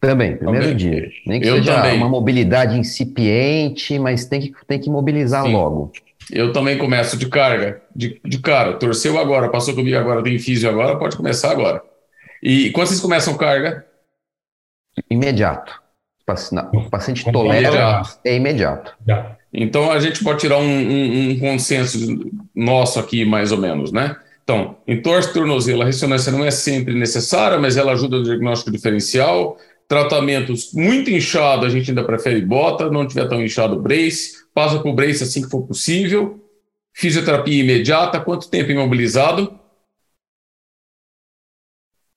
Também, 0.00 0.36
primeiro 0.36 0.68
também. 0.68 0.76
dia. 0.76 1.10
Nem 1.26 1.40
que 1.40 1.46
eu 1.46 1.56
seja 1.56 1.74
também. 1.74 1.98
uma 1.98 2.08
mobilidade 2.08 2.78
incipiente, 2.78 3.98
mas 3.98 4.24
tem 4.24 4.40
que, 4.40 4.54
tem 4.66 4.80
que 4.80 4.88
mobilizar 4.88 5.44
Sim. 5.44 5.52
logo. 5.52 5.92
Eu 6.32 6.52
também 6.52 6.78
começo 6.78 7.16
de 7.16 7.28
carga, 7.28 7.82
de, 7.94 8.20
de 8.24 8.38
cara. 8.38 8.74
Torceu 8.74 9.18
agora, 9.18 9.50
passou 9.50 9.74
comigo 9.74 9.96
agora, 9.96 10.22
tem 10.22 10.38
físio 10.38 10.68
agora, 10.68 10.98
pode 10.98 11.16
começar 11.16 11.50
agora. 11.50 11.82
E 12.42 12.70
quando 12.70 12.88
vocês 12.88 13.00
começam 13.00 13.36
carga? 13.36 13.86
Imediato. 15.10 15.82
O 16.74 16.90
paciente 16.90 17.30
tolera, 17.30 18.02
é 18.24 18.34
imediato. 18.34 18.96
Então 19.58 19.90
a 19.90 19.98
gente 19.98 20.22
pode 20.22 20.40
tirar 20.40 20.58
um, 20.58 20.62
um, 20.62 21.30
um, 21.30 21.40
consenso 21.40 21.98
nosso 22.54 23.00
aqui, 23.00 23.24
mais 23.24 23.52
ou 23.52 23.58
menos, 23.58 23.90
né? 23.90 24.14
Então, 24.44 24.76
entorse 24.86 25.32
tornozelo, 25.32 25.80
a 25.80 25.86
ressonância 25.86 26.30
não 26.30 26.44
é 26.44 26.50
sempre 26.50 26.94
necessária, 26.94 27.58
mas 27.58 27.78
ela 27.78 27.92
ajuda 27.92 28.18
no 28.18 28.22
diagnóstico 28.22 28.70
diferencial. 28.70 29.58
Tratamentos 29.88 30.72
muito 30.74 31.10
inchado, 31.10 31.64
a 31.64 31.70
gente 31.70 31.90
ainda 31.90 32.04
prefere 32.04 32.42
bota, 32.42 32.90
não 32.90 33.08
tiver 33.08 33.26
tão 33.28 33.42
inchado, 33.42 33.80
brace. 33.80 34.44
Passa 34.52 34.78
por 34.78 34.94
brace 34.94 35.22
assim 35.24 35.42
que 35.42 35.48
for 35.48 35.62
possível. 35.62 36.38
Fisioterapia 36.92 37.62
imediata, 37.62 38.20
quanto 38.20 38.50
tempo 38.50 38.70
imobilizado? 38.70 39.58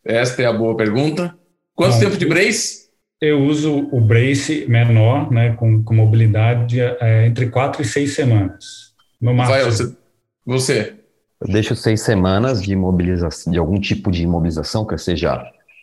Esta 0.03 0.41
é 0.41 0.45
a 0.45 0.53
boa 0.53 0.75
pergunta. 0.75 1.37
Quanto 1.73 1.93
Bom, 1.93 1.99
tempo 1.99 2.17
de 2.17 2.25
brace? 2.25 2.88
Eu 3.21 3.43
uso 3.43 3.89
o 3.91 3.99
brace 3.99 4.65
menor, 4.67 5.29
né, 5.31 5.53
com, 5.53 5.83
com 5.83 5.93
mobilidade 5.93 6.79
é, 6.79 7.27
entre 7.27 7.49
quatro 7.49 7.81
e 7.81 7.85
seis 7.85 8.15
semanas. 8.15 8.93
No 9.19 9.33
máximo. 9.33 9.57
Vai, 9.57 9.65
você, 9.65 9.97
você? 10.45 10.93
Eu 11.41 11.51
deixo 11.51 11.75
seis 11.75 12.01
semanas 12.01 12.61
de 12.61 12.71
imobilização, 12.71 13.51
de 13.51 13.59
algum 13.59 13.79
tipo 13.79 14.09
de 14.09 14.23
imobilização, 14.23 14.85
que 14.85 14.97
seja 14.97 15.33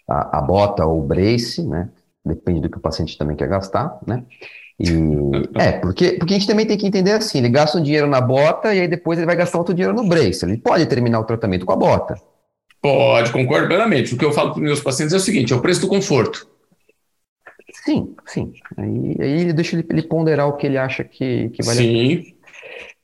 a, 0.09 0.39
a 0.39 0.41
bota 0.41 0.87
ou 0.87 1.01
o 1.01 1.07
brace, 1.07 1.63
né? 1.63 1.91
Depende 2.25 2.61
do 2.61 2.71
que 2.71 2.79
o 2.79 2.81
paciente 2.81 3.19
também 3.19 3.37
quer 3.37 3.49
gastar, 3.49 3.99
né? 4.07 4.23
E, 4.81 4.87
é, 5.61 5.73
porque, 5.73 6.13
porque 6.13 6.35
a 6.35 6.39
gente 6.39 6.47
também 6.47 6.67
tem 6.67 6.79
que 6.79 6.87
entender 6.87 7.13
assim, 7.13 7.39
ele 7.39 7.51
gasta 7.51 7.79
um 7.79 7.83
dinheiro 7.83 8.07
na 8.07 8.21
bota 8.21 8.75
e 8.75 8.81
aí 8.81 8.89
depois 8.89 9.19
ele 9.19 9.27
vai 9.27 9.37
gastar 9.37 9.59
outro 9.59 9.75
dinheiro 9.75 9.95
no 9.95 10.09
brace. 10.09 10.45
Ele 10.45 10.57
pode 10.57 10.87
terminar 10.87 11.21
o 11.21 11.25
tratamento 11.25 11.67
com 11.67 11.73
a 11.73 11.77
bota. 11.77 12.19
Pode, 12.81 13.31
concordo 13.31 13.69
plenamente. 13.69 14.15
O 14.15 14.19
que 14.19 14.25
eu 14.25 14.33
falo 14.33 14.53
para 14.53 14.59
os 14.59 14.65
meus 14.65 14.81
pacientes 14.81 15.13
é 15.13 15.17
o 15.19 15.21
seguinte, 15.21 15.53
é 15.53 15.57
o 15.57 15.61
preço 15.61 15.83
do 15.83 15.89
conforto. 15.89 16.47
Sim, 17.87 18.17
sim. 18.27 18.53
Aí, 18.77 19.17
aí 19.21 19.53
deixa 19.53 19.77
ele, 19.77 19.87
ele 19.89 20.03
ponderar 20.03 20.49
o 20.49 20.57
que 20.57 20.67
ele 20.67 20.77
acha 20.77 21.05
que, 21.05 21.51
que 21.51 21.63
vale 21.63 21.79
sim. 21.79 21.85
a 21.87 22.23
pena. 22.23 22.37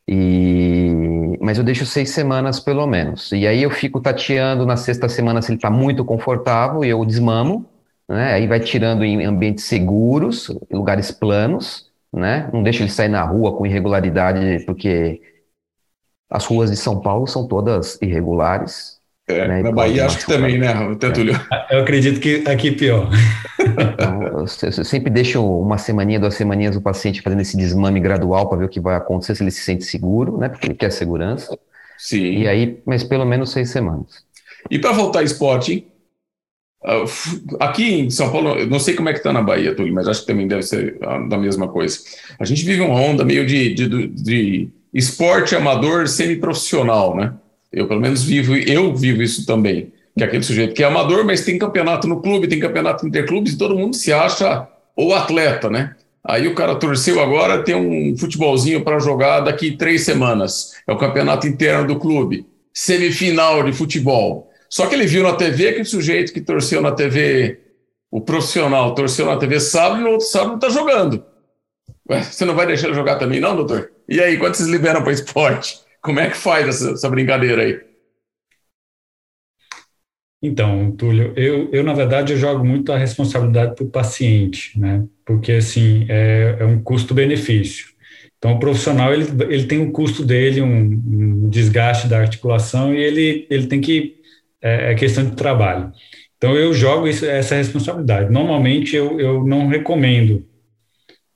E, 0.08 1.38
mas 1.40 1.56
eu 1.56 1.62
deixo 1.62 1.86
seis 1.86 2.10
semanas 2.10 2.58
pelo 2.58 2.84
menos. 2.84 3.30
E 3.30 3.46
aí 3.46 3.62
eu 3.62 3.70
fico 3.70 4.00
tateando 4.00 4.66
na 4.66 4.76
sexta 4.76 5.08
semana 5.08 5.40
se 5.40 5.52
ele 5.52 5.58
está 5.58 5.70
muito 5.70 6.04
confortável 6.04 6.84
e 6.84 6.88
eu 6.88 7.04
desmamo. 7.04 7.64
Né? 8.08 8.34
Aí 8.34 8.48
vai 8.48 8.58
tirando 8.58 9.04
em 9.04 9.24
ambientes 9.24 9.64
seguros, 9.64 10.50
em 10.50 10.76
lugares 10.76 11.12
planos. 11.12 11.88
Né? 12.12 12.50
Não 12.52 12.62
deixo 12.62 12.82
ele 12.82 12.90
sair 12.90 13.08
na 13.08 13.22
rua 13.22 13.56
com 13.56 13.64
irregularidade, 13.64 14.64
porque 14.66 15.22
as 16.28 16.44
ruas 16.44 16.70
de 16.72 16.76
São 16.76 17.00
Paulo 17.00 17.28
são 17.28 17.46
todas 17.46 18.00
irregulares. 18.02 19.00
É, 19.32 19.48
né? 19.48 19.62
Na 19.62 19.72
Bahia 19.72 20.06
acho 20.06 20.18
que 20.18 20.26
também, 20.26 20.58
né, 20.58 20.74
Tetúlio? 20.98 21.34
É. 21.52 21.76
Eu 21.76 21.80
acredito 21.80 22.20
que 22.20 22.44
aqui 22.46 22.72
pior. 22.72 23.08
Então, 23.58 24.22
eu, 24.22 24.38
eu 24.40 24.84
sempre 24.84 25.10
deixo 25.10 25.44
uma 25.44 25.78
semaninha, 25.78 26.20
duas 26.20 26.34
semaninhas 26.34 26.76
o 26.76 26.80
paciente 26.80 27.22
fazendo 27.22 27.40
esse 27.40 27.56
desmame 27.56 28.00
gradual 28.00 28.48
para 28.48 28.58
ver 28.58 28.64
o 28.64 28.68
que 28.68 28.80
vai 28.80 28.96
acontecer, 28.96 29.34
se 29.34 29.42
ele 29.42 29.50
se 29.50 29.62
sente 29.62 29.84
seguro, 29.84 30.38
né? 30.38 30.48
Porque 30.48 30.66
ele 30.66 30.74
quer 30.74 30.90
segurança. 30.90 31.56
Sim. 31.98 32.38
E 32.38 32.48
aí, 32.48 32.80
mas 32.84 33.04
pelo 33.04 33.24
menos 33.24 33.50
seis 33.50 33.70
semanas. 33.70 34.24
E 34.70 34.78
para 34.78 34.92
voltar 34.92 35.20
ao 35.20 35.24
esporte, 35.24 35.86
ah, 36.84 37.04
aqui 37.60 38.00
em 38.00 38.10
São 38.10 38.30
Paulo, 38.30 38.58
eu 38.58 38.66
não 38.66 38.80
sei 38.80 38.94
como 38.94 39.08
é 39.08 39.12
que 39.12 39.18
está 39.18 39.32
na 39.32 39.42
Bahia, 39.42 39.74
Túlio, 39.74 39.94
mas 39.94 40.08
acho 40.08 40.22
que 40.22 40.26
também 40.26 40.48
deve 40.48 40.62
ser 40.62 40.98
da 41.28 41.38
mesma 41.38 41.68
coisa. 41.68 41.98
A 42.38 42.44
gente 42.44 42.64
vive 42.64 42.80
uma 42.80 43.00
onda 43.00 43.24
meio 43.24 43.46
de, 43.46 43.72
de, 43.72 44.08
de 44.08 44.68
esporte 44.92 45.54
amador 45.54 46.08
semi-profissional, 46.08 47.16
né? 47.16 47.34
Eu, 47.72 47.88
pelo 47.88 48.00
menos, 48.00 48.22
vivo, 48.22 48.54
eu 48.54 48.94
vivo 48.94 49.22
isso 49.22 49.46
também. 49.46 49.92
Que 50.16 50.22
é 50.22 50.26
aquele 50.26 50.42
sujeito 50.42 50.74
que 50.74 50.82
é 50.82 50.86
amador, 50.86 51.24
mas 51.24 51.44
tem 51.44 51.58
campeonato 51.58 52.06
no 52.06 52.20
clube, 52.20 52.46
tem 52.46 52.60
campeonato 52.60 53.06
interclubes, 53.06 53.54
e 53.54 53.58
todo 53.58 53.76
mundo 53.76 53.96
se 53.96 54.12
acha 54.12 54.68
o 54.96 55.14
atleta, 55.14 55.70
né? 55.70 55.96
Aí 56.24 56.46
o 56.46 56.54
cara 56.54 56.76
torceu 56.76 57.20
agora, 57.20 57.64
tem 57.64 57.74
um 57.74 58.16
futebolzinho 58.16 58.84
para 58.84 59.00
jogar 59.00 59.40
daqui 59.40 59.72
três 59.72 60.02
semanas. 60.02 60.72
É 60.86 60.92
o 60.92 60.98
campeonato 60.98 61.46
interno 61.48 61.86
do 61.86 61.98
clube. 61.98 62.46
Semifinal 62.72 63.62
de 63.64 63.72
futebol. 63.72 64.50
Só 64.70 64.86
que 64.86 64.94
ele 64.94 65.06
viu 65.06 65.22
na 65.22 65.34
TV 65.34 65.72
que 65.72 65.80
o 65.80 65.86
sujeito 65.86 66.32
que 66.32 66.40
torceu 66.40 66.80
na 66.80 66.92
TV, 66.92 67.60
o 68.10 68.20
profissional, 68.20 68.94
torceu 68.94 69.26
na 69.26 69.36
TV 69.36 69.58
sábado 69.58 70.00
e 70.00 70.04
no 70.04 70.10
outro 70.10 70.26
sábado 70.26 70.54
está 70.54 70.68
jogando. 70.68 71.24
Ué, 72.08 72.22
você 72.22 72.44
não 72.44 72.54
vai 72.54 72.66
deixar 72.66 72.86
ele 72.86 72.96
jogar 72.96 73.16
também, 73.16 73.40
não, 73.40 73.56
doutor? 73.56 73.90
E 74.08 74.20
aí, 74.20 74.36
quando 74.38 74.54
vocês 74.54 74.68
liberam 74.68 75.02
para 75.02 75.12
esporte? 75.12 75.80
Como 76.02 76.21
é 76.21 76.28
que 76.30 76.37
faz 76.37 76.68
essa, 76.68 76.90
essa 76.92 77.09
brincadeira 77.09 77.62
aí? 77.62 77.80
Então, 80.44 80.90
Túlio, 80.97 81.32
eu, 81.37 81.71
eu 81.73 81.85
na 81.85 81.92
verdade 81.94 82.32
eu 82.32 82.37
jogo 82.38 82.64
muito 82.64 82.92
a 82.92 82.99
responsabilidade 82.99 83.76
para 83.76 83.85
o 83.85 83.90
paciente, 83.90 84.78
né? 84.78 85.06
Porque 85.25 85.52
assim 85.52 86.04
é, 86.09 86.56
é 86.61 86.64
um 86.64 86.82
custo-benefício. 86.82 87.87
Então, 88.38 88.54
o 88.54 88.59
profissional 88.59 89.14
ele, 89.14 89.25
ele 89.49 89.66
tem 89.66 89.78
um 89.78 89.92
custo 89.92 90.25
dele, 90.25 90.61
um, 90.61 90.85
um 91.47 91.49
desgaste 91.49 92.09
da 92.09 92.18
articulação 92.18 92.92
e 92.92 92.99
ele, 93.00 93.47
ele 93.49 93.68
tem 93.68 93.80
que 93.80 94.16
é, 94.61 94.92
é 94.92 94.94
questão 94.97 95.25
de 95.25 95.37
trabalho. 95.37 95.92
Então, 96.37 96.56
eu 96.56 96.75
jogo 96.75 97.06
isso, 97.06 97.25
essa 97.25 97.54
responsabilidade. 97.54 98.32
Normalmente 98.32 98.97
eu, 98.97 99.21
eu 99.21 99.47
não 99.47 99.68
recomendo, 99.68 100.44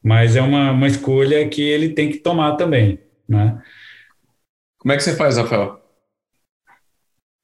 mas 0.02 0.36
é 0.36 0.42
uma, 0.42 0.72
uma 0.72 0.86
escolha 0.86 1.48
que 1.48 1.62
ele 1.62 1.90
tem 1.90 2.10
que 2.10 2.18
tomar 2.18 2.56
também, 2.56 2.98
né? 3.28 3.60
Como 4.86 4.92
é 4.92 4.96
que 4.98 5.02
você 5.02 5.16
faz, 5.16 5.36
Rafael? 5.36 5.80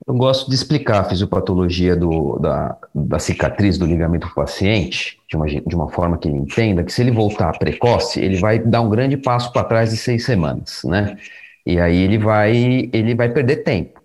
Eu 0.07 0.15
gosto 0.15 0.49
de 0.49 0.55
explicar 0.55 1.01
a 1.01 1.05
fisiopatologia 1.07 1.97
do, 1.97 2.39
da, 2.39 2.79
da 2.95 3.19
cicatriz 3.19 3.77
do 3.77 3.85
ligamento 3.85 4.29
do 4.29 4.33
paciente 4.33 5.19
de 5.29 5.35
uma, 5.35 5.47
de 5.47 5.75
uma 5.75 5.91
forma 5.91 6.17
que 6.19 6.29
ele 6.29 6.37
entenda 6.37 6.85
que 6.85 6.93
se 6.93 7.03
ele 7.03 7.11
voltar 7.11 7.59
precoce, 7.59 8.21
ele 8.21 8.39
vai 8.39 8.61
dar 8.61 8.81
um 8.81 8.89
grande 8.89 9.17
passo 9.17 9.53
para 9.53 9.65
trás 9.65 9.91
de 9.91 9.97
seis 9.97 10.25
semanas, 10.25 10.83
né? 10.85 11.17
E 11.67 11.81
aí 11.81 12.03
ele 12.03 12.17
vai, 12.17 12.89
ele 12.93 13.13
vai 13.13 13.29
perder 13.29 13.65
tempo. 13.65 14.01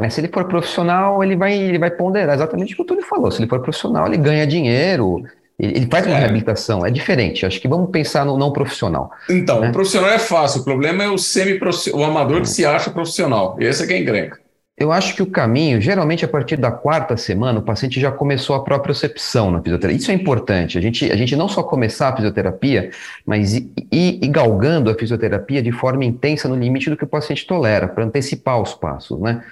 Mas 0.00 0.14
se 0.14 0.22
ele 0.22 0.28
for 0.28 0.46
profissional, 0.48 1.22
ele 1.22 1.36
vai, 1.36 1.52
ele 1.52 1.78
vai 1.78 1.90
ponderar 1.90 2.34
exatamente 2.34 2.72
o 2.72 2.76
que 2.76 2.82
o 2.82 2.86
Túlio 2.86 3.04
falou. 3.04 3.30
Se 3.30 3.42
ele 3.42 3.48
for 3.50 3.60
profissional, 3.60 4.06
ele 4.06 4.16
ganha 4.16 4.46
dinheiro, 4.46 5.22
ele 5.58 5.86
faz 5.90 6.06
uma 6.06 6.16
é. 6.16 6.20
reabilitação, 6.20 6.84
é 6.84 6.90
diferente. 6.90 7.46
Acho 7.46 7.60
que 7.60 7.68
vamos 7.68 7.90
pensar 7.90 8.24
no 8.24 8.36
não 8.36 8.52
profissional. 8.52 9.10
Então, 9.30 9.60
né? 9.60 9.68
o 9.68 9.72
profissional 9.72 10.10
é 10.10 10.18
fácil, 10.18 10.62
o 10.62 10.64
problema 10.64 11.04
é 11.04 11.08
o 11.08 11.16
semi 11.16 11.58
o 11.92 12.04
amador 12.04 12.40
que 12.40 12.48
se 12.48 12.64
acha 12.64 12.90
profissional. 12.90 13.56
Esse 13.60 13.84
é 13.84 13.86
quem 13.86 14.02
encrenca. 14.02 14.44
Eu 14.76 14.90
acho 14.90 15.14
que 15.14 15.22
o 15.22 15.26
caminho, 15.26 15.80
geralmente 15.80 16.24
a 16.24 16.28
partir 16.28 16.56
da 16.56 16.72
quarta 16.72 17.16
semana, 17.16 17.60
o 17.60 17.62
paciente 17.62 18.00
já 18.00 18.10
começou 18.10 18.56
a 18.56 18.64
propriocepção 18.64 19.48
na 19.48 19.62
fisioterapia. 19.62 19.96
Isso 19.96 20.10
é 20.10 20.14
importante. 20.14 20.76
A 20.76 20.80
gente, 20.80 21.12
a 21.12 21.14
gente 21.14 21.36
não 21.36 21.48
só 21.48 21.62
começar 21.62 22.08
a 22.08 22.16
fisioterapia, 22.16 22.90
mas 23.24 23.54
ir, 23.54 23.70
ir 23.92 24.26
galgando 24.26 24.90
a 24.90 24.94
fisioterapia 24.96 25.62
de 25.62 25.70
forma 25.70 26.04
intensa 26.04 26.48
no 26.48 26.56
limite 26.56 26.90
do 26.90 26.96
que 26.96 27.04
o 27.04 27.08
paciente 27.08 27.46
tolera, 27.46 27.86
para 27.86 28.04
antecipar 28.04 28.60
os 28.60 28.74
passos, 28.74 29.20
né? 29.20 29.44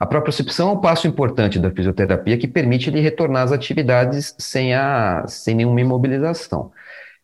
A 0.00 0.06
propriocepção 0.06 0.70
é 0.70 0.72
um 0.72 0.80
passo 0.80 1.06
importante 1.06 1.58
da 1.58 1.70
fisioterapia 1.70 2.38
que 2.38 2.48
permite 2.48 2.88
ele 2.88 3.00
retornar 3.00 3.42
às 3.42 3.52
atividades 3.52 4.34
sem, 4.38 4.72
a, 4.74 5.24
sem 5.28 5.54
nenhuma 5.54 5.78
imobilização. 5.78 6.72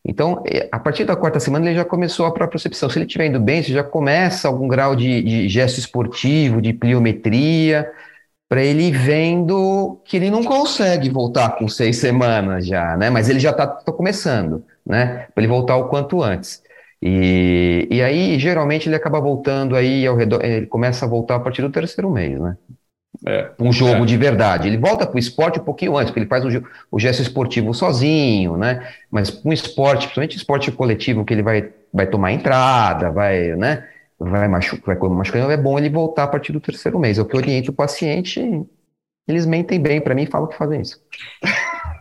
Então, 0.05 0.45
a 0.71 0.79
partir 0.79 1.05
da 1.05 1.17
quarta 1.17 1.41
semana, 1.41 1.67
ele 1.67 1.75
já 1.75 1.85
começou 1.87 2.27
a 2.27 2.33
propriocepção. 2.33 2.91
Se 2.91 2.99
ele 2.99 3.07
estiver 3.07 3.27
indo 3.27 3.41
bem, 3.41 3.63
você 3.63 3.73
já 3.73 3.83
começa 3.83 4.47
algum 4.47 4.69
grau 4.69 4.95
de, 4.95 5.23
de 5.23 5.49
gesto 5.49 5.79
esportivo, 5.79 6.61
de 6.61 6.75
pliometria, 6.75 7.91
para 8.49 8.63
ele 8.63 8.93
vendo 8.93 9.99
que 10.05 10.17
ele 10.19 10.31
não 10.31 10.45
consegue 10.45 11.09
voltar 11.09 11.57
com 11.57 11.67
seis 11.69 11.97
semanas 11.97 12.67
já, 12.67 12.97
né? 12.97 13.09
Mas 13.11 13.29
ele 13.29 13.41
já 13.41 13.51
está 13.51 13.67
tá 13.67 13.91
começando, 13.91 14.63
né? 14.85 15.27
Para 15.35 15.43
ele 15.43 15.49
voltar 15.49 15.77
o 15.77 15.89
quanto 15.89 16.23
antes. 16.23 16.63
E, 17.09 17.87
e 17.89 18.03
aí, 18.03 18.37
geralmente, 18.37 18.89
ele 18.89 18.97
acaba 18.97 19.21
voltando 19.21 19.77
aí 19.77 20.05
ao 20.05 20.17
redor, 20.17 20.45
ele 20.45 20.67
começa 20.67 21.07
a 21.07 21.09
voltar 21.09 21.37
a 21.37 21.41
partir 21.41 21.63
do 21.63 21.71
terceiro 21.71 22.11
mês, 22.11 22.41
né? 22.41 22.57
É, 23.25 23.53
um 23.61 23.73
jogo 23.73 24.03
é. 24.03 24.07
de 24.07 24.17
verdade. 24.17 24.67
Ele 24.67 24.77
volta 24.77 25.07
para 25.07 25.15
o 25.15 25.19
esporte 25.19 25.61
um 25.61 25.65
pouquinho 25.65 25.97
antes, 25.97 26.11
porque 26.11 26.19
ele 26.19 26.29
faz 26.29 26.45
o, 26.45 26.49
o 26.91 26.99
gesto 26.99 27.23
esportivo 27.23 27.73
sozinho, 27.73 28.57
né? 28.57 28.93
Mas 29.09 29.41
um 29.45 29.53
esporte, 29.53 30.07
principalmente 30.07 30.37
esporte 30.37 30.73
coletivo, 30.73 31.25
que 31.25 31.33
ele 31.33 31.45
vai, 31.45 31.73
vai 31.95 32.09
tomar 32.09 32.33
entrada, 32.33 33.09
vai, 33.09 33.55
né? 33.55 33.89
Vai 34.19 34.49
machucar, 34.49 34.99
vai 34.99 35.09
machucar, 35.09 35.49
é 35.49 35.57
bom 35.57 35.79
ele 35.79 35.89
voltar 35.89 36.25
a 36.25 36.29
partir 36.29 36.53
do 36.53 36.61
terceiro 36.61 36.99
mês. 36.99 37.19
É 37.19 37.23
o 37.23 37.25
que 37.25 37.37
oriento 37.37 37.71
o 37.71 37.75
paciente. 37.75 38.41
Eles 39.29 39.47
mentem 39.47 39.81
bem 39.81 40.01
para 40.01 40.15
mim 40.15 40.25
e 40.25 40.27
falam 40.27 40.49
que 40.49 40.57
fazem 40.57 40.81
isso. 40.81 41.01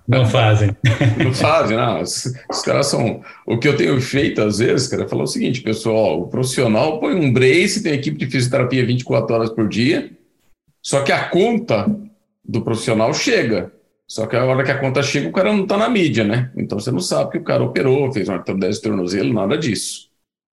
Não 0.07 0.25
fazem. 0.25 0.75
Não 1.23 1.33
fazem, 1.33 1.77
não. 1.77 2.01
Os, 2.01 2.31
os, 2.49 2.61
caras 2.61 2.87
são. 2.87 3.21
O 3.45 3.57
que 3.57 3.67
eu 3.67 3.75
tenho 3.75 3.99
feito, 3.99 4.41
às 4.41 4.59
vezes, 4.59 4.87
cara, 4.87 5.03
é 5.03 5.07
falar 5.07 5.23
o 5.23 5.27
seguinte, 5.27 5.61
pessoal: 5.61 6.21
o 6.21 6.27
profissional 6.27 6.99
põe 6.99 7.15
um 7.15 7.33
brace, 7.33 7.81
tem 7.81 7.93
equipe 7.93 8.17
de 8.17 8.27
fisioterapia 8.27 8.85
24 8.85 9.35
horas 9.35 9.49
por 9.49 9.67
dia, 9.67 10.11
só 10.81 11.01
que 11.01 11.11
a 11.11 11.27
conta 11.29 11.87
do 12.43 12.61
profissional 12.61 13.13
chega. 13.13 13.71
Só 14.07 14.27
que 14.27 14.35
a 14.35 14.45
hora 14.45 14.63
que 14.63 14.71
a 14.71 14.77
conta 14.77 15.01
chega, 15.01 15.27
o 15.27 15.31
cara 15.31 15.51
não 15.51 15.63
está 15.63 15.77
na 15.77 15.89
mídia, 15.89 16.23
né? 16.23 16.51
Então 16.55 16.79
você 16.79 16.91
não 16.91 16.99
sabe 16.99 17.31
que 17.31 17.37
o 17.39 17.43
cara 17.43 17.63
operou, 17.63 18.11
fez 18.13 18.29
uma 18.29 18.37
artrodese 18.37 18.77
de 18.77 18.83
tornozelo, 18.83 19.33
nada 19.33 19.57
disso. 19.57 20.09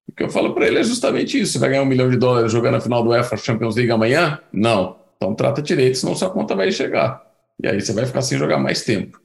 O 0.08 0.12
que 0.12 0.24
eu 0.24 0.30
falo 0.30 0.54
para 0.54 0.68
ele 0.68 0.80
é 0.80 0.84
justamente 0.84 1.40
isso. 1.40 1.54
Você 1.54 1.60
vai 1.60 1.70
ganhar 1.70 1.82
um 1.82 1.88
milhão 1.88 2.10
de 2.10 2.18
dólares 2.18 2.52
jogando 2.52 2.76
a 2.76 2.82
final 2.82 3.04
do 3.04 3.10
UEFA 3.10 3.38
Champions 3.38 3.76
League 3.76 3.92
amanhã? 3.92 4.40
Não. 4.54 4.98
Então 5.18 5.34
trata 5.34 5.62
direito, 5.62 5.98
senão 5.98 6.16
sua 6.16 6.30
conta 6.30 6.56
vai 6.56 6.72
chegar. 6.72 7.24
E 7.62 7.68
aí 7.68 7.82
você 7.82 7.92
vai 7.92 8.06
ficar 8.06 8.22
sem 8.22 8.38
jogar 8.38 8.60
mais 8.60 8.84
tempo. 8.84 9.20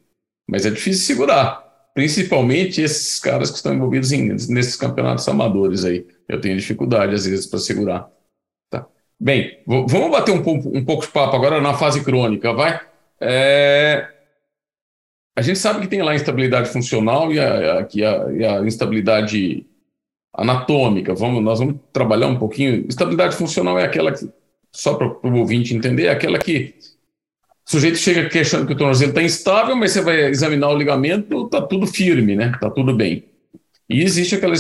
Mas 0.49 0.67
é 0.67 0.71
difícil 0.71 1.05
segurar. 1.05 1.65
Principalmente 1.95 2.81
esses 2.81 3.19
caras 3.21 3.51
que 3.51 3.57
estão 3.57 3.73
envolvidos 3.73 4.13
em, 4.13 4.29
nesses 4.29 4.77
campeonatos 4.77 5.29
amadores 5.29 5.85
aí. 5.85 6.07
Eu 6.29 6.41
tenho 6.41 6.57
dificuldade, 6.57 7.15
às 7.15 7.25
vezes, 7.25 7.47
para 7.47 7.59
segurar. 7.61 8.11
Tá. 8.69 8.87
Bem, 9.19 9.63
vamos 9.67 10.11
bater 10.11 10.33
um, 10.33 10.41
um, 10.77 10.85
pouco 10.85 11.07
de 11.07 11.13
papo 11.13 11.37
agora 11.37 11.61
na 11.61 11.75
fase 11.75 12.03
crônica, 12.03 12.53
vai? 12.53 12.81
É... 13.21 14.09
A 15.37 15.43
gente 15.43 15.59
sabe 15.59 15.81
que 15.81 15.89
tem 15.89 16.03
lá 16.03 16.13
a 16.13 16.17
instabilidade 16.17 16.69
funcional 16.69 17.33
e 17.33 17.39
a, 17.39 17.79
a, 17.79 17.89
e 18.33 18.45
a 18.45 18.61
instabilidade 18.67 19.67
anatômica. 20.33 21.15
Vamos, 21.15 21.43
nós 21.43 21.61
vamos 21.61 21.77
trabalhar 21.93 22.27
um 22.27 22.39
pouquinho. 22.39 22.87
Estabilidade 22.89 23.37
funcional 23.37 23.79
é 23.79 23.85
aquela 23.85 24.13
que, 24.13 24.29
só 24.73 24.95
para 24.95 25.07
o 25.07 25.39
ouvinte 25.39 25.75
entender, 25.75 26.07
é 26.07 26.11
aquela 26.11 26.39
que 26.39 26.75
o 27.67 27.71
sujeito 27.71 27.97
chega 27.97 28.29
queixando 28.29 28.67
que 28.67 28.75
o 28.75 28.77
tornozelo 28.77 29.11
está 29.11 29.23
instável, 29.23 29.75
mas 29.75 29.93
você 29.93 30.03
vai 30.03 30.27
examinar 30.27 30.69
o 30.69 30.77
ligamento, 30.77 31.47
está 31.47 31.63
tudo 31.63 31.87
firme, 31.87 32.37
né? 32.37 32.53
Está 32.55 32.69
tudo 32.71 32.95
bem. 32.95 33.25
E 33.89 34.03
existe 34.03 34.35
aquela 34.35 34.55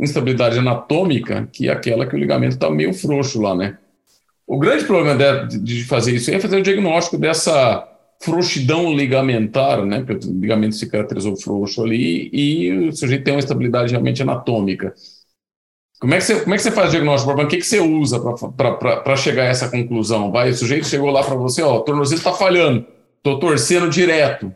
instabilidade 0.00 0.58
anatômica, 0.58 1.48
que 1.52 1.68
é 1.68 1.72
aquela 1.72 2.06
que 2.06 2.14
o 2.14 2.18
ligamento 2.18 2.54
está 2.54 2.70
meio 2.70 2.94
frouxo 2.94 3.40
lá, 3.40 3.54
né? 3.54 3.78
O 4.46 4.58
grande 4.58 4.84
problema 4.84 5.46
de, 5.46 5.58
de 5.58 5.84
fazer 5.84 6.14
isso 6.14 6.30
é 6.30 6.38
fazer 6.38 6.58
o 6.58 6.62
diagnóstico 6.62 7.18
dessa 7.18 7.86
frouxidão 8.22 8.94
ligamentar, 8.94 9.84
né? 9.84 10.02
Porque 10.02 10.26
o 10.26 10.40
ligamento 10.40 10.76
se 10.76 10.88
caracterizou 10.88 11.36
frouxo 11.36 11.82
ali 11.82 12.30
e 12.32 12.88
o 12.88 12.92
sujeito 12.92 13.24
tem 13.24 13.34
uma 13.34 13.40
estabilidade 13.40 13.90
realmente 13.90 14.22
anatômica. 14.22 14.94
Como 15.98 16.14
é 16.14 16.18
que 16.18 16.24
você, 16.24 16.40
como 16.40 16.54
é 16.54 16.56
que 16.58 16.62
você 16.62 16.70
faz 16.70 16.88
o 16.88 16.90
diagnóstico, 16.90 17.32
O 17.32 17.48
que, 17.48 17.56
que 17.56 17.66
você 17.66 17.80
usa 17.80 18.20
para 18.20 19.16
chegar 19.16 19.44
a 19.44 19.46
essa 19.46 19.70
conclusão? 19.70 20.30
Vai, 20.30 20.50
o 20.50 20.54
sujeito 20.54 20.86
chegou 20.86 21.10
lá 21.10 21.22
para 21.22 21.36
você, 21.36 21.62
ó, 21.62 21.76
o 21.76 21.80
tornozelo 21.80 22.18
está 22.18 22.32
falhando, 22.32 22.86
estou 23.16 23.38
torcendo 23.38 23.88
direto. 23.88 24.54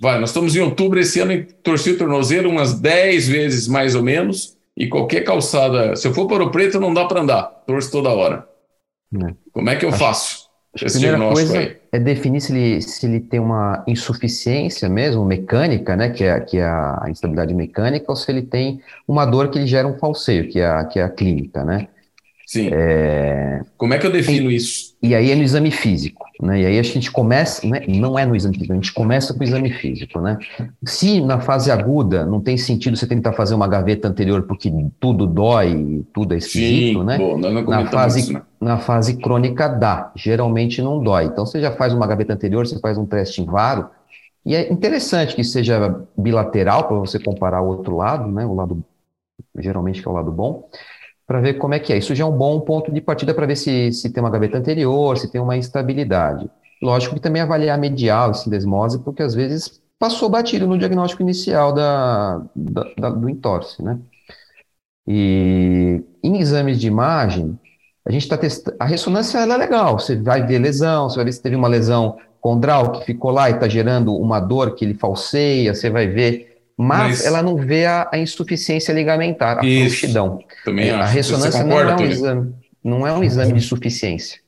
Vai, 0.00 0.18
nós 0.18 0.30
estamos 0.30 0.56
em 0.56 0.60
outubro 0.60 0.98
esse 0.98 1.20
ano 1.20 1.32
e 1.32 1.44
torci 1.44 1.92
o 1.92 1.98
tornozelo 1.98 2.50
umas 2.50 2.78
10 2.78 3.28
vezes 3.28 3.68
mais 3.68 3.94
ou 3.94 4.02
menos, 4.02 4.56
e 4.76 4.88
qualquer 4.88 5.22
calçada, 5.22 5.96
se 5.96 6.06
eu 6.06 6.12
for 6.12 6.26
para 6.26 6.44
o 6.44 6.50
preto, 6.50 6.80
não 6.80 6.92
dá 6.92 7.06
para 7.06 7.20
andar, 7.20 7.44
torço 7.66 7.90
toda 7.90 8.10
hora. 8.10 8.46
É. 9.14 9.34
Como 9.52 9.70
é 9.70 9.76
que 9.76 9.84
eu 9.84 9.90
Acho... 9.90 9.98
faço? 9.98 10.45
A 10.84 10.90
primeira 10.90 11.18
coisa 11.18 11.58
aí. 11.58 11.76
é 11.92 11.98
definir 11.98 12.40
se 12.40 12.52
ele, 12.52 12.82
se 12.82 13.06
ele 13.06 13.20
tem 13.20 13.40
uma 13.40 13.82
insuficiência 13.86 14.88
mesmo, 14.88 15.24
mecânica, 15.24 15.96
né, 15.96 16.10
que 16.10 16.24
é, 16.24 16.38
que 16.40 16.58
é 16.58 16.64
a 16.64 17.06
instabilidade 17.08 17.54
mecânica, 17.54 18.06
ou 18.08 18.16
se 18.16 18.30
ele 18.30 18.42
tem 18.42 18.80
uma 19.06 19.24
dor 19.24 19.50
que 19.50 19.58
ele 19.58 19.66
gera 19.66 19.88
um 19.88 19.98
falseio, 19.98 20.48
que 20.48 20.60
é 20.60 20.66
a, 20.66 20.84
que 20.84 20.98
é 20.98 21.02
a 21.02 21.08
clínica, 21.08 21.64
né? 21.64 21.88
Sim. 22.46 22.70
É... 22.72 23.60
Como 23.76 23.92
é 23.92 23.98
que 23.98 24.06
eu 24.06 24.12
defino 24.12 24.52
e, 24.52 24.56
isso? 24.56 24.94
E 25.02 25.16
aí 25.16 25.32
é 25.32 25.34
no 25.34 25.42
exame 25.42 25.72
físico, 25.72 26.24
né? 26.40 26.62
E 26.62 26.66
aí 26.66 26.78
a 26.78 26.82
gente 26.82 27.10
começa, 27.10 27.66
né? 27.66 27.80
não 27.88 28.16
é 28.16 28.24
no 28.24 28.36
exame 28.36 28.54
físico, 28.54 28.72
a 28.72 28.76
gente 28.76 28.92
começa 28.92 29.34
com 29.34 29.40
o 29.40 29.42
exame 29.42 29.72
físico, 29.72 30.20
né? 30.20 30.38
Se 30.84 31.20
na 31.20 31.40
fase 31.40 31.72
aguda 31.72 32.24
não 32.24 32.40
tem 32.40 32.56
sentido 32.56 32.96
você 32.96 33.06
tentar 33.06 33.32
fazer 33.32 33.56
uma 33.56 33.66
gaveta 33.66 34.06
anterior 34.06 34.44
porque 34.44 34.72
tudo 35.00 35.26
dói, 35.26 36.04
tudo 36.14 36.34
é 36.34 36.38
esquisito, 36.38 37.00
Sim, 37.00 37.04
né? 37.04 37.18
Bom, 37.18 37.36
na 37.36 37.90
fase 37.90 38.20
isso, 38.20 38.32
né? 38.32 38.42
na 38.60 38.78
fase 38.78 39.16
crônica 39.16 39.68
dá, 39.68 40.12
geralmente 40.14 40.80
não 40.80 41.02
dói. 41.02 41.24
Então 41.24 41.44
você 41.44 41.60
já 41.60 41.72
faz 41.72 41.92
uma 41.92 42.06
gaveta 42.06 42.32
anterior, 42.32 42.64
você 42.64 42.78
faz 42.78 42.96
um 42.96 43.04
teste 43.04 43.42
em 43.42 43.44
varo, 43.44 43.90
e 44.44 44.54
é 44.54 44.72
interessante 44.72 45.34
que 45.34 45.42
seja 45.42 46.00
bilateral 46.16 46.86
para 46.86 46.96
você 46.96 47.18
comparar 47.18 47.60
o 47.60 47.66
outro 47.66 47.96
lado, 47.96 48.30
né? 48.30 48.46
O 48.46 48.54
lado 48.54 48.84
geralmente 49.58 50.00
que 50.00 50.06
é 50.06 50.10
o 50.10 50.14
lado 50.14 50.30
bom 50.30 50.68
para 51.26 51.40
ver 51.40 51.54
como 51.54 51.74
é 51.74 51.78
que 51.78 51.92
é. 51.92 51.98
Isso 51.98 52.14
já 52.14 52.24
é 52.24 52.26
um 52.26 52.36
bom 52.36 52.60
ponto 52.60 52.92
de 52.92 53.00
partida 53.00 53.34
para 53.34 53.46
ver 53.46 53.56
se, 53.56 53.92
se 53.92 54.10
tem 54.10 54.22
uma 54.22 54.30
gaveta 54.30 54.58
anterior, 54.58 55.18
se 55.18 55.30
tem 55.30 55.40
uma 55.40 55.56
instabilidade. 55.56 56.48
Lógico 56.82 57.14
que 57.14 57.20
também 57.20 57.42
avaliar 57.42 57.78
medial 57.78 58.30
e 58.30 58.34
sindesmose, 58.34 58.98
porque 59.00 59.22
às 59.22 59.34
vezes 59.34 59.80
passou 59.98 60.28
batido 60.28 60.66
no 60.66 60.78
diagnóstico 60.78 61.22
inicial 61.22 61.72
da, 61.72 62.42
da, 62.54 62.84
da, 62.98 63.10
do 63.10 63.28
entorse, 63.28 63.82
né? 63.82 63.98
E 65.06 66.02
em 66.22 66.38
exames 66.38 66.80
de 66.80 66.86
imagem, 66.86 67.58
a 68.04 68.10
gente 68.10 68.22
está 68.22 68.36
testando. 68.36 68.76
A 68.78 68.84
ressonância 68.84 69.38
é 69.38 69.56
legal, 69.56 69.98
você 69.98 70.16
vai 70.16 70.44
ver 70.46 70.58
lesão, 70.58 71.08
você 71.08 71.16
vai 71.16 71.24
ver 71.26 71.32
se 71.32 71.42
teve 71.42 71.56
uma 71.56 71.68
lesão 71.68 72.18
condral 72.40 72.92
que 72.92 73.04
ficou 73.04 73.30
lá 73.30 73.50
e 73.50 73.54
está 73.54 73.68
gerando 73.68 74.14
uma 74.14 74.38
dor 74.40 74.74
que 74.74 74.84
ele 74.84 74.94
falseia, 74.94 75.74
você 75.74 75.90
vai 75.90 76.06
ver 76.06 76.55
mas, 76.76 77.18
mas, 77.18 77.24
ela 77.24 77.42
não 77.42 77.56
vê 77.56 77.86
a, 77.86 78.08
a 78.12 78.18
insuficiência 78.18 78.92
ligamentar, 78.92 79.58
a 79.58 79.62
frouxidão. 79.62 80.44
Também 80.64 80.88
é, 80.88 80.92
acho. 80.92 81.02
A 81.02 81.06
ressonância 81.06 81.62
concorda, 81.62 81.92
não, 81.92 81.98
é 81.98 82.02
um 82.02 82.10
exame, 82.10 82.54
não 82.84 83.06
é 83.06 83.12
um 83.12 83.24
exame 83.24 83.52
de 83.54 83.60
suficiência. 83.62 84.40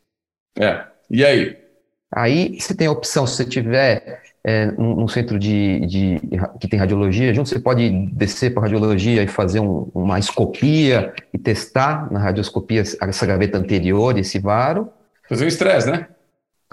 É. 0.58 0.84
E 1.10 1.24
aí? 1.24 1.56
Aí 2.14 2.60
você 2.60 2.74
tem 2.74 2.86
a 2.86 2.92
opção, 2.92 3.26
se 3.26 3.36
você 3.36 3.44
tiver 3.44 4.22
é, 4.44 4.66
num, 4.72 5.08
centro 5.08 5.38
de, 5.38 5.80
de, 5.86 6.20
que 6.60 6.68
tem 6.68 6.78
radiologia, 6.78 7.34
junto 7.34 7.48
você 7.48 7.58
pode 7.58 7.90
descer 8.12 8.52
para 8.52 8.62
a 8.62 8.64
radiologia 8.64 9.22
e 9.22 9.26
fazer 9.26 9.60
um, 9.60 9.90
uma 9.94 10.18
escopia 10.18 11.14
e 11.32 11.38
testar 11.38 12.10
na 12.12 12.18
radioscopia 12.18 12.80
essa 12.80 13.26
gaveta 13.26 13.58
anterior, 13.58 14.18
esse 14.18 14.38
varo. 14.38 14.90
Fazer 15.28 15.44
um 15.44 15.48
estresse, 15.48 15.90
né? 15.90 16.08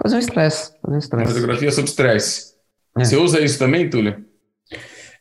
Fazer 0.02 0.16
um 0.16 0.18
estresse. 0.18 0.72
Fazer 0.82 0.96
um 0.96 0.98
estresse. 0.98 1.26
Radiografia 1.26 1.70
sob 1.72 1.88
estresse. 1.88 2.54
É. 2.96 3.04
Você 3.04 3.16
usa 3.16 3.40
isso 3.40 3.58
também, 3.58 3.90
Túlio? 3.90 4.24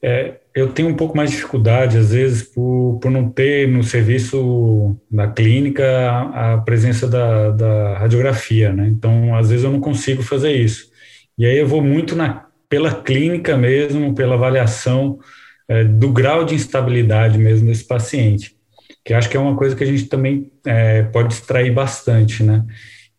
É, 0.08 0.36
eu 0.54 0.72
tenho 0.72 0.88
um 0.88 0.94
pouco 0.94 1.18
mais 1.18 1.32
de 1.32 1.38
dificuldade, 1.38 1.98
às 1.98 2.12
vezes, 2.12 2.44
por, 2.44 3.00
por 3.02 3.10
não 3.10 3.28
ter 3.28 3.68
no 3.68 3.84
serviço 3.84 4.96
da 5.10 5.28
clínica 5.28 5.84
a, 6.32 6.60
presença 6.60 7.08
da, 7.08 7.50
da, 7.50 7.98
radiografia, 7.98 8.72
né? 8.72 8.88
Então, 8.88 9.36
às 9.36 9.50
vezes, 9.50 9.66
eu 9.66 9.72
não 9.72 9.80
consigo 9.80 10.22
fazer 10.22 10.52
isso. 10.52 10.92
E 11.36 11.44
aí 11.44 11.58
eu 11.58 11.68
vou 11.68 11.82
muito 11.82 12.16
na, 12.16 12.46
pela 12.70 12.94
clínica 12.94 13.58
mesmo, 13.58 14.14
pela 14.14 14.36
avaliação 14.36 15.18
é, 15.68 15.84
do 15.84 16.12
grau 16.12 16.46
de 16.46 16.54
instabilidade 16.54 17.40
mesmo 17.40 17.66
desse 17.66 17.88
paciente, 17.88 18.56
que 19.04 19.12
acho 19.12 19.28
que 19.28 19.36
é 19.36 19.40
uma 19.40 19.56
coisa 19.56 19.76
que 19.76 19.84
a 19.84 19.88
gente 19.88 20.06
também 20.06 20.52
é, 20.68 21.02
pode 21.02 21.34
extrair 21.34 21.74
bastante, 21.74 22.44
né? 22.44 22.64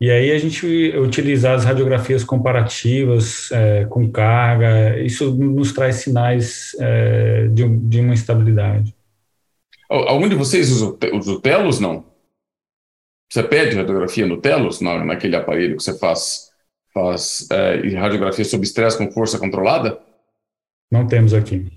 E 0.01 0.11
aí 0.11 0.31
a 0.31 0.39
gente 0.39 0.67
utilizar 0.99 1.55
as 1.55 1.65
radiografias 1.65 2.23
comparativas 2.23 3.51
é, 3.51 3.87
com 3.87 4.11
carga, 4.11 5.01
isso 5.01 5.35
nos 5.35 5.73
traz 5.73 5.97
sinais 5.97 6.77
é, 6.79 7.49
de, 7.49 7.67
de, 7.67 8.01
uma 8.01 8.13
instabilidade. 8.13 8.95
Algum 9.89 10.29
de 10.29 10.35
vocês 10.35 10.71
usa, 10.71 10.99
usa 11.15 11.33
o 11.33 11.41
Telos, 11.41 11.81
não? 11.81 12.05
Você 13.33 13.43
pede 13.43 13.77
radiografia 13.77 14.27
no 14.27 14.37
Telos, 14.37 14.81
na, 14.81 15.03
naquele 15.03 15.35
aparelho 15.35 15.77
que 15.77 15.83
você 15.83 15.99
faz, 15.99 16.51
faz 16.93 17.49
é, 17.51 17.97
radiografia 17.97 18.45
sob 18.45 18.65
estresse 18.65 18.99
com 18.99 19.11
força 19.11 19.39
controlada? 19.39 19.99
Não 20.91 21.07
temos 21.07 21.33
aqui. 21.33 21.73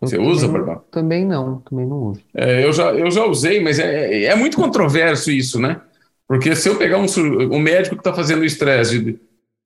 Você 0.00 0.18
usa, 0.18 0.48
Barbara? 0.48 0.80
Também 0.90 1.24
não, 1.24 1.60
também 1.60 1.86
não 1.86 1.96
uso. 1.96 2.20
É, 2.34 2.64
eu, 2.64 2.72
já, 2.72 2.92
eu 2.92 3.10
já 3.10 3.24
usei, 3.24 3.60
mas 3.60 3.78
é, 3.78 4.24
é 4.24 4.34
muito 4.34 4.56
controverso 4.56 5.30
isso, 5.30 5.60
né? 5.60 5.80
Porque 6.26 6.54
se 6.56 6.68
eu 6.68 6.76
pegar 6.76 6.98
um, 6.98 7.06
um 7.52 7.58
médico 7.58 7.94
que 7.94 8.00
está 8.00 8.12
fazendo 8.12 8.44
estresse 8.44 8.98
de, 8.98 9.18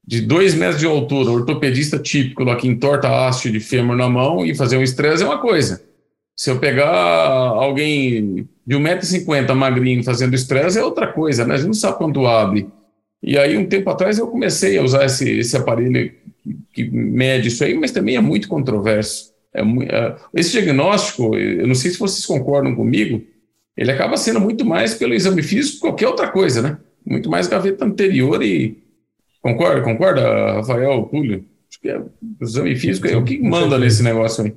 de 0.07 0.21
dois 0.21 0.55
metros 0.55 0.81
de 0.81 0.87
altura, 0.87 1.31
ortopedista 1.31 1.99
típico 1.99 2.45
lá 2.45 2.57
que 2.57 2.69
entorta 2.69 3.09
haste 3.09 3.51
de 3.51 3.61
fêmur 3.61 3.97
na 3.97 4.09
mão 4.09 4.45
e 4.45 4.55
fazer 4.55 4.77
um 4.77 4.83
estresse 4.83 5.23
é 5.23 5.27
uma 5.27 5.39
coisa. 5.39 5.83
Se 6.37 6.51
eu 6.51 6.59
pegar 6.59 6.89
alguém 6.89 8.49
de 8.67 8.77
1,50m 8.77 9.55
magrinho 9.55 10.05
fazendo 10.05 10.35
estresse 10.35 10.79
é 10.79 10.85
outra 10.85 11.07
coisa, 11.07 11.47
né? 11.47 11.55
A 11.55 11.57
gente 11.57 11.67
não 11.67 11.75
sabe 11.75 11.99
quanto 11.99 12.27
abre. 12.27 12.69
E 13.23 13.37
aí, 13.37 13.57
um 13.57 13.67
tempo 13.67 13.91
atrás, 13.91 14.19
eu 14.19 14.27
comecei 14.27 14.79
a 14.79 14.83
usar 14.83 15.05
esse, 15.05 15.29
esse 15.39 15.57
aparelho 15.57 15.93
que, 15.93 16.57
que 16.73 16.91
mede 16.91 17.49
isso 17.49 17.63
aí, 17.63 17.75
mas 17.75 17.91
também 17.91 18.17
é 18.17 18.21
muito 18.21 18.49
controverso. 18.49 19.31
É, 19.53 19.61
é, 19.61 20.17
esse 20.35 20.53
diagnóstico, 20.53 21.37
eu 21.37 21.67
não 21.67 21.75
sei 21.75 21.91
se 21.91 21.99
vocês 21.99 22.25
concordam 22.25 22.75
comigo, 22.75 23.23
ele 23.81 23.91
acaba 23.91 24.19
sendo 24.19 24.39
muito 24.39 24.63
mais 24.63 24.95
pelo 24.95 25.15
exame 25.15 25.43
físico 25.43 25.77
que 25.77 25.81
qualquer 25.81 26.07
outra 26.07 26.29
coisa, 26.29 26.61
né? 26.61 26.77
Muito 27.05 27.31
mais 27.31 27.47
gaveta 27.47 27.83
anterior 27.87 28.43
e. 28.43 28.79
Concorda, 29.41 29.81
concorda, 29.81 30.53
Rafael, 30.53 31.05
Túlio? 31.05 31.47
Acho 31.67 31.81
que 31.81 31.89
é, 31.89 31.99
o 31.99 32.11
exame 32.43 32.77
físico 32.77 33.07
é 33.07 33.17
o 33.17 33.25
que 33.25 33.41
manda 33.41 33.79
nesse 33.79 34.03
negócio 34.03 34.45
aí. 34.45 34.55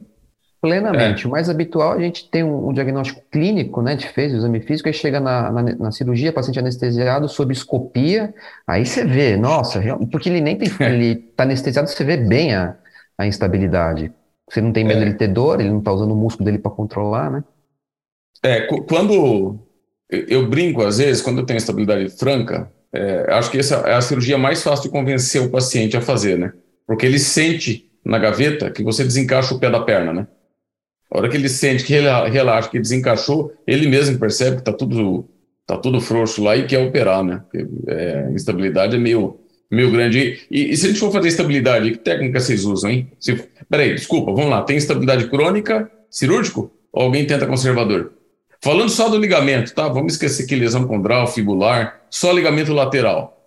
Plenamente. 0.62 1.24
É. 1.24 1.28
O 1.28 1.32
mais 1.32 1.50
habitual, 1.50 1.94
a 1.94 2.02
gente 2.02 2.30
tem 2.30 2.44
um, 2.44 2.68
um, 2.68 2.74
diagnóstico 2.74 3.22
clínico, 3.32 3.82
né? 3.82 3.96
De 3.96 4.06
fez 4.10 4.34
o 4.34 4.36
exame 4.36 4.60
físico, 4.60 4.90
aí 4.90 4.94
chega 4.94 5.22
na, 5.22 5.50
na, 5.50 5.64
na, 5.64 5.92
cirurgia, 5.92 6.34
paciente 6.34 6.60
anestesiado, 6.60 7.30
sob 7.30 7.54
escopia, 7.54 8.34
aí 8.68 8.86
você 8.86 9.06
vê, 9.06 9.38
nossa, 9.38 9.82
porque 10.12 10.28
ele 10.28 10.42
nem 10.42 10.58
tem, 10.58 10.68
ele 10.86 11.16
tá 11.16 11.44
anestesiado, 11.44 11.88
você 11.88 12.04
vê 12.04 12.18
bem 12.18 12.54
a, 12.54 12.76
a 13.18 13.26
instabilidade. 13.26 14.12
Você 14.50 14.60
não 14.60 14.74
tem 14.74 14.84
medo 14.84 14.98
é. 14.98 15.06
dele 15.06 15.16
ter 15.16 15.30
dor, 15.30 15.62
ele 15.62 15.70
não 15.70 15.80
tá 15.80 15.94
usando 15.94 16.12
o 16.12 16.16
músculo 16.16 16.44
dele 16.44 16.60
para 16.60 16.72
controlar, 16.72 17.32
né? 17.32 17.42
É, 18.42 18.62
quando 18.88 19.60
eu 20.10 20.48
brinco, 20.48 20.84
às 20.84 20.98
vezes, 20.98 21.22
quando 21.22 21.40
eu 21.40 21.46
tenho 21.46 21.58
estabilidade 21.58 22.10
franca, 22.10 22.72
é, 22.94 23.26
acho 23.34 23.50
que 23.50 23.58
essa 23.58 23.78
é 23.88 23.94
a 23.94 24.02
cirurgia 24.02 24.38
mais 24.38 24.62
fácil 24.62 24.84
de 24.84 24.90
convencer 24.90 25.42
o 25.42 25.50
paciente 25.50 25.98
a 25.98 26.02
fazer, 26.02 26.38
né? 26.38 26.54
Porque 26.86 27.06
ele 27.06 27.18
sente 27.18 27.90
na 28.06 28.20
gaveta 28.20 28.70
que 28.70 28.84
você 28.84 29.04
desencaixa 29.04 29.56
o 29.56 29.60
pé 29.60 29.70
da 29.70 29.80
perna, 29.80 30.14
né? 30.14 30.28
A 31.10 31.18
hora 31.18 31.30
que 31.30 31.38
ele 31.38 31.50
sente 31.50 31.84
que 31.84 31.94
relaxa, 31.94 32.70
que 32.70 32.80
desencaixou, 32.80 33.54
ele 33.66 33.88
mesmo 33.88 34.20
percebe 34.20 34.58
que 34.58 34.62
está 34.62 34.74
tudo, 34.74 35.28
tá 35.66 35.78
tudo 35.78 36.02
frouxo 36.02 36.44
lá 36.44 36.56
e 36.56 36.68
quer 36.68 36.80
operar, 36.80 37.24
né? 37.24 37.42
É, 37.88 38.30
instabilidade 38.32 38.96
é 38.96 39.00
meio, 39.00 39.40
meio 39.72 39.92
grande. 39.92 40.46
E, 40.52 40.72
e, 40.72 40.78
se 40.78 40.86
a 40.86 40.90
gente 40.90 41.00
for 41.00 41.12
fazer 41.12 41.30
estabilidade, 41.30 41.92
que 41.92 41.98
técnica 41.98 42.40
vocês 42.40 42.66
usam, 42.66 42.92
hein? 42.92 43.12
Se, 43.20 43.36
peraí, 43.70 43.96
desculpa, 43.96 44.34
vamos 44.34 44.52
lá. 44.52 44.62
Tem 44.62 44.78
estabilidade 44.78 45.28
crônica, 45.30 45.90
cirúrgico? 46.10 46.72
Ou 46.92 47.04
alguém 47.04 47.26
tenta 47.26 47.48
conservador? 47.48 48.12
Falando 48.64 48.90
só 48.90 49.10
do 49.10 49.18
ligamento, 49.18 49.76
tá? 49.76 49.90
Vamos 49.90 50.14
esquecer 50.14 50.48
que 50.48 50.56
lesão 50.56 50.88
condral, 50.88 51.28
fibular, 51.28 52.00
só 52.10 52.32
ligamento 52.32 52.72
lateral. 52.72 53.38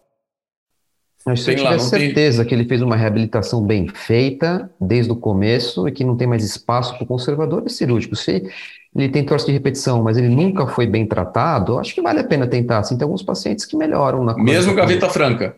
Mas 1.24 1.42
se 1.42 1.52
eu 1.52 1.56
tiver 1.56 1.78
certeza 1.78 2.42
tem... 2.42 2.48
que 2.50 2.54
ele 2.54 2.68
fez 2.68 2.82
uma 2.82 2.96
reabilitação 2.96 3.64
bem 3.64 3.88
feita 3.88 4.70
desde 4.78 5.10
o 5.10 5.16
começo 5.16 5.88
e 5.88 5.92
que 5.92 6.04
não 6.04 6.18
tem 6.18 6.28
mais 6.28 6.44
espaço 6.44 6.94
para 6.94 7.04
o 7.04 7.06
conservador 7.06 7.62
é 7.64 7.70
cirúrgico. 7.70 8.14
Se 8.14 8.46
ele 8.94 9.08
tem 9.08 9.24
torce 9.24 9.46
de 9.46 9.52
repetição, 9.52 10.02
mas 10.02 10.18
ele 10.18 10.28
nunca 10.28 10.66
foi 10.66 10.86
bem 10.86 11.06
tratado, 11.06 11.78
acho 11.78 11.94
que 11.94 12.02
vale 12.02 12.20
a 12.20 12.24
pena 12.24 12.46
tentar. 12.46 12.80
Assim, 12.80 12.98
tem 12.98 13.04
alguns 13.04 13.22
pacientes 13.22 13.64
que 13.64 13.74
melhoram 13.74 14.22
na 14.22 14.34
Mesmo 14.36 14.74
gaveta 14.74 15.08
franca. 15.08 15.56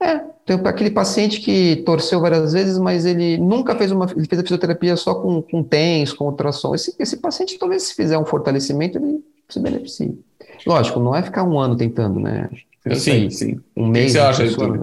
É, 0.00 0.20
tem 0.44 0.56
aquele 0.64 0.90
paciente 0.90 1.40
que 1.40 1.76
torceu 1.86 2.20
várias 2.20 2.52
vezes, 2.52 2.78
mas 2.78 3.06
ele 3.06 3.38
nunca 3.38 3.76
fez 3.76 3.92
uma. 3.92 4.06
Ele 4.10 4.26
fez 4.26 4.40
a 4.40 4.42
fisioterapia 4.42 4.96
só 4.96 5.14
com, 5.14 5.40
com 5.40 5.62
TENS, 5.62 6.12
com 6.12 6.26
ultrassom. 6.26 6.74
Esse, 6.74 6.94
esse 6.98 7.16
paciente, 7.18 7.58
talvez, 7.58 7.84
se 7.84 7.94
fizer 7.94 8.18
um 8.18 8.24
fortalecimento, 8.24 8.98
ele 8.98 9.20
se 9.48 9.60
beneficie. 9.60 10.18
Lógico, 10.66 11.00
não 11.00 11.14
é 11.14 11.22
ficar 11.22 11.44
um 11.44 11.58
ano 11.58 11.76
tentando, 11.76 12.18
né? 12.18 12.48
sim, 12.94 13.10
aí, 13.12 13.30
sim. 13.30 13.60
Um 13.76 13.86
mês. 13.86 14.06
O 14.06 14.06
que 14.06 14.12
você 14.12 14.18
acha, 14.18 14.44
Heitor? 14.44 14.82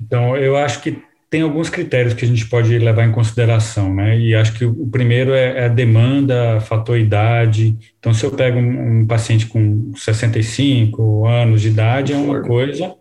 Então, 0.00 0.36
eu 0.36 0.56
acho 0.56 0.82
que 0.82 1.02
tem 1.28 1.42
alguns 1.42 1.68
critérios 1.68 2.14
que 2.14 2.24
a 2.24 2.28
gente 2.28 2.48
pode 2.48 2.78
levar 2.78 3.04
em 3.04 3.12
consideração, 3.12 3.92
né? 3.92 4.18
E 4.18 4.34
acho 4.34 4.52
que 4.54 4.64
o 4.64 4.86
primeiro 4.86 5.32
é, 5.32 5.58
é 5.58 5.64
a 5.64 5.68
demanda, 5.68 6.56
a 6.56 6.60
fator 6.60 6.98
idade. 6.98 7.76
Então, 7.98 8.14
se 8.14 8.24
eu 8.24 8.30
pego 8.30 8.58
um, 8.58 9.00
um, 9.00 9.06
paciente 9.06 9.46
com 9.46 9.92
65 9.96 11.26
anos 11.26 11.62
de 11.62 11.68
idade, 11.68 12.12
é 12.12 12.16
uma 12.16 12.42
coisa, 12.42 12.94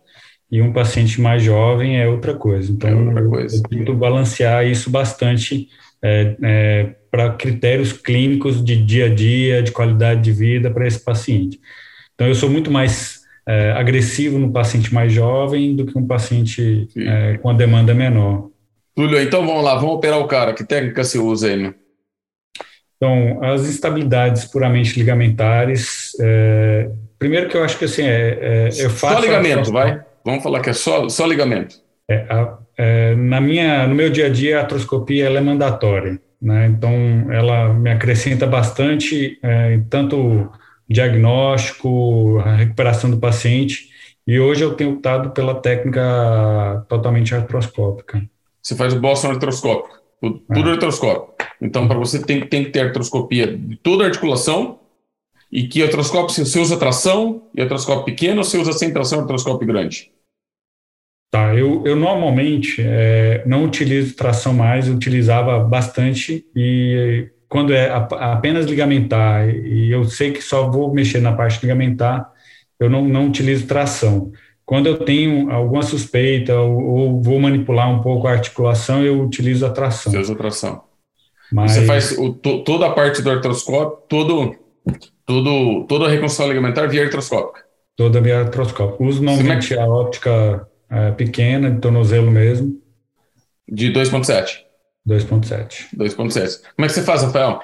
e 0.52 0.62
um 0.62 0.72
paciente 0.72 1.20
mais 1.20 1.44
jovem 1.44 2.00
é 2.00 2.08
outra 2.08 2.34
coisa. 2.34 2.72
Então, 2.72 2.90
é 2.90 2.96
outra 2.96 3.28
coisa. 3.28 3.58
eu, 3.58 3.64
tento 3.64 3.94
balancear 3.94 4.66
isso 4.66 4.90
bastante 4.90 5.70
é, 6.02 6.36
é, 6.42 6.96
para 7.10 7.32
critérios 7.32 7.92
clínicos 7.92 8.64
de 8.64 8.76
dia 8.76 9.06
a 9.06 9.14
dia, 9.14 9.64
de 9.64 9.72
qualidade 9.72 10.22
de 10.22 10.32
vida 10.32 10.70
para 10.70 10.88
esse 10.88 11.00
paciente. 11.00 11.60
Então, 12.14 12.28
eu 12.28 12.36
sou 12.36 12.50
muito 12.50 12.70
mais 12.70 13.22
é, 13.48 13.72
agressivo 13.72 14.38
no 14.38 14.52
paciente 14.52 14.94
mais 14.94 15.12
jovem 15.12 15.76
do 15.76 15.86
que 15.86 15.98
um 15.98 16.06
paciente 16.06 16.88
é, 16.96 17.38
com 17.38 17.50
a 17.50 17.54
demanda 17.54 17.94
menor. 17.94 18.50
Túlio, 18.96 19.20
então 19.20 19.46
vamos 19.46 19.64
lá, 19.64 19.76
vamos 19.76 19.96
operar 19.96 20.20
o 20.20 20.28
cara. 20.28 20.54
Que 20.54 20.64
técnica 20.64 21.04
você 21.04 21.18
usa 21.18 21.48
aí? 21.48 21.58
Né? 21.58 21.74
Então, 22.96 23.44
as 23.44 23.68
instabilidades 23.68 24.46
puramente 24.46 24.98
ligamentares, 24.98 26.12
é, 26.22 26.90
primeiro 27.20 27.50
que 27.50 27.58
eu 27.58 27.64
acho 27.64 27.78
que 27.78 27.86
assim, 27.86 28.04
é, 28.04 28.70
eu 28.78 28.90
faço... 28.90 29.16
Só 29.16 29.20
ligamento, 29.20 29.72
vai? 29.72 30.02
Vamos 30.26 30.44
falar 30.44 30.60
que 30.62 30.72
é 30.72 30.74
só, 30.74 31.08
só 31.08 31.26
ligamento. 31.26 31.76
É, 32.10 32.26
a, 32.30 32.58
é, 32.78 33.16
na 33.16 33.40
minha, 33.40 33.88
no 33.88 33.94
meu 33.96 34.10
dia 34.10 34.26
a 34.26 34.30
dia, 34.30 34.58
a 34.58 34.62
artroscopia 34.62 35.30
é 35.30 35.42
mandatória. 35.42 36.20
Né? 36.42 36.68
Então, 36.68 36.92
ela 37.32 37.74
me 37.74 37.92
acrescenta 37.92 38.46
bastante, 38.46 39.40
tanto 39.90 40.52
diagnóstico, 40.90 42.40
a 42.40 42.56
recuperação 42.56 43.10
do 43.10 43.18
paciente. 43.18 43.90
E 44.28 44.40
hoje 44.40 44.64
eu 44.64 44.74
tenho 44.74 44.94
optado 44.94 45.32
pela 45.32 45.56
técnica 45.56 46.86
totalmente 46.90 47.34
artroscópica. 47.34 48.24
Você 48.62 48.76
faz 48.76 48.94
o 48.94 49.00
Boston 49.00 49.32
artroscópico, 49.32 50.00
tudo, 50.20 50.44
é. 50.50 50.54
tudo 50.54 50.70
artroscópico. 50.72 51.36
Então, 51.62 51.88
para 51.88 51.98
você 51.98 52.20
tem, 52.22 52.46
tem 52.48 52.64
que 52.64 52.72
ter 52.72 52.82
artroscopia 52.82 53.56
de 53.56 53.76
toda 53.78 54.04
a 54.04 54.08
articulação 54.08 54.80
e 55.52 55.68
que 55.68 55.84
artroscópio, 55.84 56.34
se 56.34 56.46
você 56.46 56.60
usa 56.60 56.78
tração 56.78 57.44
e 57.54 57.62
artroscópio 57.62 58.06
pequeno 58.06 58.40
ou 58.40 58.44
você 58.44 58.58
usa 58.58 58.74
sem 58.74 58.92
tração 58.92 59.20
artroscópio 59.20 59.68
grande? 59.68 60.12
Tá, 61.32 61.54
eu, 61.54 61.84
eu 61.86 61.96
normalmente 61.96 62.82
é, 62.82 63.44
não 63.46 63.66
utilizo 63.66 64.16
tração 64.16 64.54
mais, 64.54 64.88
utilizava 64.88 65.60
bastante 65.60 66.46
e 66.56 67.30
quando 67.50 67.74
é 67.74 67.90
apenas 67.90 68.66
ligamentar 68.66 69.50
e 69.50 69.92
eu 69.92 70.06
sei 70.06 70.32
que 70.32 70.42
só 70.42 70.70
vou 70.70 70.94
mexer 70.94 71.20
na 71.20 71.34
parte 71.34 71.62
ligamentar, 71.62 72.30
eu 72.80 72.90
não, 72.90 73.06
não 73.08 73.28
utilizo 73.28 73.68
tração. 73.68 74.32
Quando 74.66 74.88
eu 74.88 74.98
tenho 74.98 75.52
alguma 75.52 75.84
suspeita 75.84 76.60
ou, 76.60 76.84
ou 76.84 77.22
vou 77.22 77.40
manipular 77.40 77.90
um 77.90 78.02
pouco 78.02 78.28
a 78.28 78.32
articulação, 78.32 79.04
eu 79.04 79.22
utilizo 79.22 79.66
a 79.66 79.70
tração. 79.70 80.12
Você 80.12 80.20
usa 80.20 80.34
a 80.34 80.38
tração. 80.38 80.84
Mas... 81.52 81.74
Você 81.74 81.86
faz 81.86 82.18
o, 82.18 82.34
to, 82.34 82.64
toda 82.64 82.88
a 82.88 82.92
parte 82.92 83.22
do 83.22 83.30
artroscópio, 83.30 84.00
todo, 84.10 84.56
todo, 85.26 85.86
toda 85.86 86.06
a 86.06 86.10
reconstrução 86.10 86.48
ligamentar 86.48 86.90
via 86.90 87.04
artroscópica? 87.04 87.64
Toda 87.96 88.20
via 88.20 88.40
artroscópica. 88.40 89.04
Uso 89.04 89.24
normalmente 89.24 89.78
a 89.78 89.86
óptica 89.86 90.68
é, 90.90 91.12
pequena, 91.12 91.72
de 91.72 91.80
tornozelo 91.80 92.32
mesmo. 92.32 92.80
De 93.68 93.92
2.7? 93.92 94.64
2.7. 95.08 95.88
2.7. 95.96 96.62
Como 96.76 96.86
é 96.86 96.88
que 96.88 96.94
você 96.94 97.04
faz, 97.04 97.24
Rafael? 97.24 97.62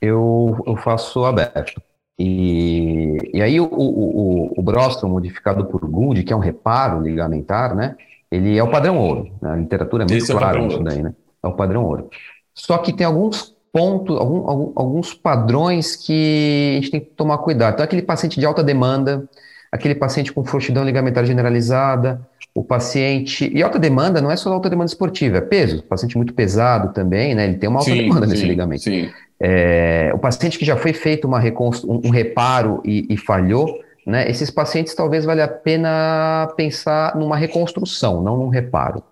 Eu, 0.00 0.62
eu 0.66 0.76
faço 0.76 1.24
aberto. 1.24 1.80
E, 2.18 3.16
e 3.34 3.42
aí 3.42 3.60
o, 3.60 3.66
o, 3.66 4.54
o, 4.56 4.62
o 4.62 5.08
modificado 5.08 5.66
por 5.66 5.86
Gould, 5.86 6.22
que 6.22 6.32
é 6.32 6.36
um 6.36 6.40
reparo 6.40 7.00
ligamentar, 7.00 7.74
né? 7.74 7.96
Ele 8.30 8.56
é 8.56 8.62
o 8.62 8.70
padrão 8.70 8.98
ouro. 8.98 9.30
Né? 9.40 9.50
A 9.50 9.56
literatura 9.56 10.04
é 10.04 10.06
muito 10.06 10.22
Esse 10.22 10.32
clara 10.32 10.58
é 10.58 10.62
nisso 10.62 10.82
daí, 10.82 11.02
né? 11.02 11.14
É 11.42 11.46
o 11.46 11.52
padrão 11.52 11.84
ouro. 11.84 12.08
Só 12.54 12.78
que 12.78 12.92
tem 12.92 13.06
alguns 13.06 13.54
pontos, 13.72 14.16
algum, 14.16 14.72
alguns 14.74 15.12
padrões 15.12 15.94
que 15.94 16.72
a 16.72 16.80
gente 16.80 16.90
tem 16.90 17.00
que 17.00 17.10
tomar 17.10 17.38
cuidado. 17.38 17.74
Então, 17.74 17.84
aquele 17.84 18.02
paciente 18.02 18.40
de 18.40 18.46
alta 18.46 18.64
demanda, 18.64 19.28
aquele 19.76 19.94
paciente 19.94 20.32
com 20.32 20.44
frouxidão 20.44 20.84
ligamentar 20.84 21.24
generalizada, 21.24 22.20
o 22.54 22.64
paciente. 22.64 23.50
E 23.54 23.62
alta 23.62 23.78
demanda 23.78 24.20
não 24.20 24.30
é 24.30 24.36
só 24.36 24.52
alta 24.52 24.68
demanda 24.70 24.90
esportiva, 24.90 25.36
é 25.36 25.40
peso. 25.40 25.78
O 25.78 25.82
paciente 25.82 26.16
muito 26.16 26.34
pesado 26.34 26.92
também, 26.92 27.34
né? 27.34 27.44
Ele 27.44 27.58
tem 27.58 27.68
uma 27.68 27.80
alta 27.80 27.90
sim, 27.90 27.98
demanda 27.98 28.26
sim, 28.26 28.32
nesse 28.32 28.46
ligamento. 28.46 28.82
Sim. 28.82 29.10
É, 29.38 30.10
o 30.14 30.18
paciente 30.18 30.58
que 30.58 30.64
já 30.64 30.76
foi 30.76 30.92
feito 30.92 31.26
uma 31.26 31.38
um, 31.38 32.00
um 32.06 32.10
reparo 32.10 32.80
e, 32.84 33.06
e, 33.10 33.16
falhou, 33.16 33.80
né? 34.06 34.28
Esses 34.28 34.50
pacientes 34.50 34.94
talvez 34.94 35.24
valha 35.24 35.44
a 35.44 35.48
pena 35.48 36.52
pensar 36.56 37.14
numa 37.16 37.36
reconstrução, 37.36 38.22
não 38.22 38.36
num 38.36 38.48
reparo, 38.48 39.02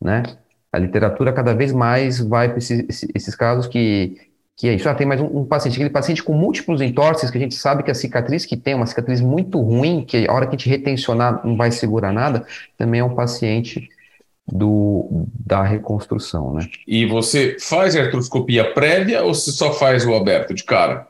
né? 0.00 0.22
A 0.72 0.78
literatura 0.78 1.32
cada 1.32 1.54
vez 1.54 1.70
mais 1.70 2.18
vai 2.18 2.48
para 2.48 2.58
esses, 2.58 3.06
esses 3.14 3.34
casos 3.34 3.66
que 3.66 4.31
que 4.62 4.68
é 4.68 4.74
isso. 4.74 4.88
Ah, 4.88 4.94
tem 4.94 5.04
mais 5.04 5.20
um, 5.20 5.40
um, 5.40 5.44
paciente, 5.44 5.74
aquele 5.74 5.90
paciente 5.90 6.22
com 6.22 6.32
múltiplos 6.34 6.80
entorses, 6.80 7.32
que 7.32 7.36
a 7.36 7.40
gente 7.40 7.56
sabe 7.56 7.82
que 7.82 7.90
a 7.90 7.94
cicatriz 7.94 8.46
que 8.46 8.56
tem, 8.56 8.74
uma 8.74 8.86
cicatriz 8.86 9.20
muito 9.20 9.60
ruim, 9.60 10.04
que 10.04 10.24
a 10.28 10.32
hora 10.32 10.46
que 10.46 10.54
a 10.54 10.56
gente 10.56 10.68
retencionar 10.68 11.44
não 11.44 11.56
vai 11.56 11.72
segurar 11.72 12.12
nada, 12.12 12.46
também 12.78 13.00
é 13.00 13.04
um 13.04 13.12
paciente 13.12 13.88
do, 14.46 15.26
da 15.44 15.64
reconstrução, 15.64 16.54
né? 16.54 16.68
E 16.86 17.04
você 17.04 17.56
faz 17.58 17.96
artroscopia 17.96 18.72
prévia 18.72 19.24
ou 19.24 19.34
você 19.34 19.50
só 19.50 19.72
faz 19.72 20.06
o 20.06 20.14
aberto 20.14 20.54
de 20.54 20.62
cara? 20.62 21.08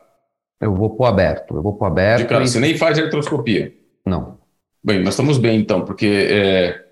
Eu 0.59 0.73
vou 0.73 0.89
pro 0.89 1.05
aberto, 1.05 1.55
eu 1.55 1.61
vou 1.61 1.77
pro 1.77 1.85
aberto. 1.85 2.23
De 2.23 2.27
cara, 2.27 2.43
e... 2.43 2.47
você 2.47 2.59
nem 2.59 2.75
faz 2.75 2.97
artroscopia? 2.97 3.71
Não. 4.03 4.39
Bem, 4.83 5.03
nós 5.03 5.13
estamos 5.13 5.37
bem 5.37 5.59
então, 5.59 5.85
porque 5.85 6.07
é, 6.07 6.85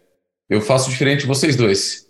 eu 0.47 0.61
faço 0.61 0.91
diferente 0.91 1.21
de 1.21 1.27
vocês 1.27 1.55
dois. 1.55 2.05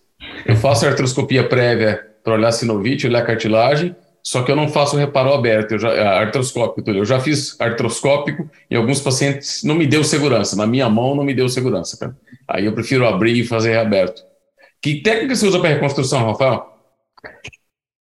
Eu 0.46 0.58
faço 0.58 0.86
artroscopia 0.86 1.48
prévia 1.48 2.06
para 2.22 2.34
olhar 2.34 2.52
sinovite, 2.52 3.08
olhar 3.08 3.26
cartilagem, 3.26 3.96
só 4.24 4.44
que 4.44 4.52
eu 4.52 4.56
não 4.56 4.68
faço 4.68 4.98
reparo 4.98 5.34
aberto, 5.34 5.74
eu 5.74 5.80
já, 5.80 5.90
é, 5.90 6.06
artroscópico. 6.20 6.90
Eu 6.90 7.06
já 7.06 7.20
fiz 7.20 7.60
artroscópico 7.60 8.50
e 8.70 8.76
alguns 8.76 9.00
pacientes 9.00 9.64
não 9.64 9.76
me 9.76 9.88
deu 9.88 10.04
segurança. 10.04 10.56
Na 10.56 10.68
minha 10.68 10.90
mão 10.90 11.16
não 11.16 11.24
me 11.24 11.34
deu 11.34 11.50
segurança, 11.50 11.98
cara. 11.98 12.16
Aí 12.48 12.66
eu 12.66 12.74
prefiro 12.74 13.08
abrir 13.08 13.40
e 13.40 13.46
fazer 13.46 13.72
reaberto. 13.72 14.24
Que 14.82 15.02
técnica 15.02 15.36
você 15.36 15.48
usa 15.48 15.60
para 15.60 15.70
reconstrução, 15.70 16.26
Rafael? 16.26 16.72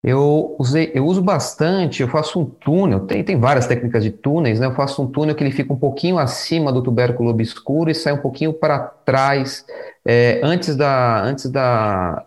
Eu, 0.02 0.56
usei, 0.58 0.90
eu 0.94 1.04
uso 1.04 1.20
bastante, 1.20 2.00
eu 2.00 2.08
faço 2.08 2.40
um 2.40 2.46
túnel, 2.46 3.00
tem, 3.00 3.22
tem 3.22 3.38
várias 3.38 3.66
técnicas 3.66 4.02
de 4.02 4.10
túneis, 4.10 4.58
né? 4.58 4.66
Eu 4.66 4.74
faço 4.74 5.02
um 5.02 5.06
túnel 5.06 5.34
que 5.34 5.44
ele 5.44 5.50
fica 5.50 5.74
um 5.74 5.78
pouquinho 5.78 6.18
acima 6.18 6.72
do 6.72 6.82
tubérculo 6.82 7.28
obscuro 7.28 7.90
e 7.90 7.94
sai 7.94 8.14
um 8.14 8.22
pouquinho 8.22 8.50
para 8.50 8.78
trás, 8.78 9.64
é, 10.02 10.40
antes, 10.42 10.74
da, 10.74 11.22
antes 11.22 11.50
da, 11.50 12.24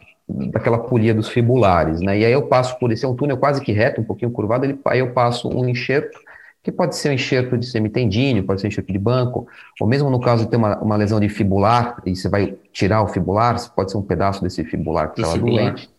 daquela 0.51 0.79
polia 0.79 1.13
dos 1.13 1.29
fibulares, 1.29 2.01
né? 2.01 2.19
E 2.19 2.25
aí 2.25 2.31
eu 2.31 2.43
passo 2.43 2.77
por 2.79 2.91
esse 2.91 3.05
é 3.05 3.07
um 3.07 3.15
túnel 3.15 3.37
quase 3.37 3.61
que 3.61 3.71
reto, 3.71 4.01
um 4.01 4.03
pouquinho 4.03 4.31
curvado, 4.31 4.65
ele, 4.65 4.79
aí 4.85 4.99
eu 4.99 5.11
passo 5.11 5.47
um 5.47 5.67
enxerto, 5.67 6.19
que 6.63 6.71
pode 6.71 6.95
ser 6.95 7.09
um 7.09 7.13
enxerto 7.13 7.57
de 7.57 7.65
semitendíneo, 7.65 8.43
pode 8.43 8.61
ser 8.61 8.67
um 8.67 8.69
enxerto 8.69 8.91
de 8.91 8.97
banco, 8.97 9.47
ou 9.79 9.87
mesmo 9.87 10.09
no 10.09 10.19
caso 10.19 10.45
de 10.45 10.49
ter 10.49 10.57
uma, 10.57 10.77
uma 10.79 10.95
lesão 10.95 11.19
de 11.19 11.29
fibular, 11.29 12.01
e 12.05 12.15
você 12.15 12.27
vai 12.29 12.55
tirar 12.71 13.03
o 13.03 13.07
fibular, 13.07 13.55
pode 13.75 13.91
ser 13.91 13.97
um 13.97 14.01
pedaço 14.01 14.41
desse 14.41 14.63
fibular 14.63 15.13
que 15.13 15.21
estava 15.21 15.37
doente, 15.37 15.89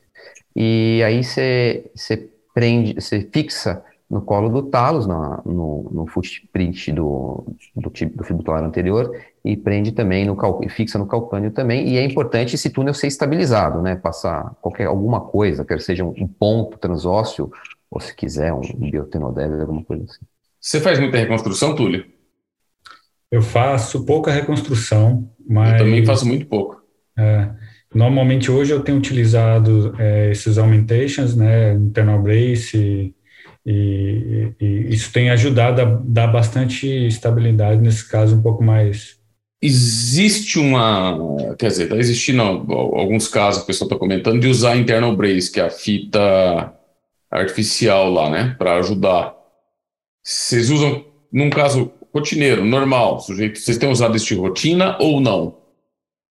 e 0.56 1.02
aí 1.04 1.22
você, 1.22 1.90
você 1.94 2.28
prende, 2.52 2.94
você 2.94 3.28
fixa 3.32 3.82
no 4.08 4.22
colo 4.22 4.48
do 4.48 4.62
talos, 4.62 5.06
no, 5.06 5.42
no, 5.44 5.90
no 5.92 6.06
footprint 6.06 6.92
do, 6.92 7.44
do, 7.74 7.90
do 7.90 8.24
fibular 8.24 8.62
anterior, 8.62 9.10
e 9.44 9.56
prende 9.56 9.92
também 9.92 10.24
no 10.24 10.34
cal... 10.34 10.58
fixa 10.70 10.98
no 10.98 11.06
calcânio 11.06 11.50
também. 11.50 11.86
E 11.86 11.98
é 11.98 12.04
importante 12.04 12.54
esse 12.54 12.70
túnel 12.70 12.94
ser 12.94 13.08
estabilizado, 13.08 13.82
né? 13.82 13.94
Passar 13.94 14.54
qualquer 14.62 14.86
alguma 14.86 15.20
coisa, 15.20 15.64
quer 15.64 15.80
seja 15.80 16.02
um 16.04 16.26
ponto 16.26 16.78
transósseo, 16.78 17.52
ou 17.90 18.00
se 18.00 18.14
quiser 18.14 18.54
um 18.54 18.62
biotenodélio, 18.90 19.60
alguma 19.60 19.84
coisa 19.84 20.04
assim. 20.04 20.24
Você 20.58 20.80
faz 20.80 20.98
muita 20.98 21.18
reconstrução, 21.18 21.74
Túlio? 21.74 22.06
Eu 23.30 23.42
faço 23.42 24.06
pouca 24.06 24.30
reconstrução, 24.30 25.30
mas. 25.46 25.72
Eu 25.72 25.84
também 25.84 26.06
faço 26.06 26.26
muito 26.26 26.46
pouco. 26.46 26.82
É, 27.18 27.50
normalmente 27.94 28.50
hoje 28.50 28.72
eu 28.72 28.80
tenho 28.80 28.96
utilizado 28.96 29.94
é, 29.98 30.30
esses 30.30 30.56
augmentations, 30.56 31.36
né? 31.36 31.74
Internal 31.74 32.22
brace. 32.22 33.14
E, 33.66 34.54
e, 34.60 34.64
e, 34.64 34.94
isso 34.94 35.12
tem 35.12 35.28
ajudado 35.30 35.82
a 35.82 35.84
dar 35.84 36.28
bastante 36.28 36.86
estabilidade, 37.06 37.80
nesse 37.80 38.08
caso, 38.08 38.36
um 38.36 38.42
pouco 38.42 38.62
mais 38.62 39.18
Existe 39.66 40.58
uma, 40.58 41.56
quer 41.58 41.68
dizer, 41.68 41.84
está 41.84 41.96
existindo 41.96 42.42
alguns 42.42 43.26
casos, 43.26 43.62
o 43.62 43.66
pessoal 43.66 43.88
está 43.88 43.98
comentando, 43.98 44.38
de 44.38 44.46
usar 44.46 44.76
internal 44.76 45.16
brace, 45.16 45.50
que 45.50 45.58
é 45.58 45.64
a 45.64 45.70
fita 45.70 46.74
artificial 47.30 48.10
lá, 48.12 48.28
né, 48.28 48.54
para 48.58 48.76
ajudar. 48.76 49.34
Vocês 50.22 50.68
usam, 50.68 51.06
num 51.32 51.48
caso 51.48 51.90
rotineiro, 52.12 52.62
normal, 52.62 53.20
sujeito, 53.20 53.58
vocês 53.58 53.78
têm 53.78 53.90
usado 53.90 54.14
isso 54.18 54.26
de 54.26 54.34
rotina 54.34 54.98
ou 55.00 55.18
não? 55.18 55.56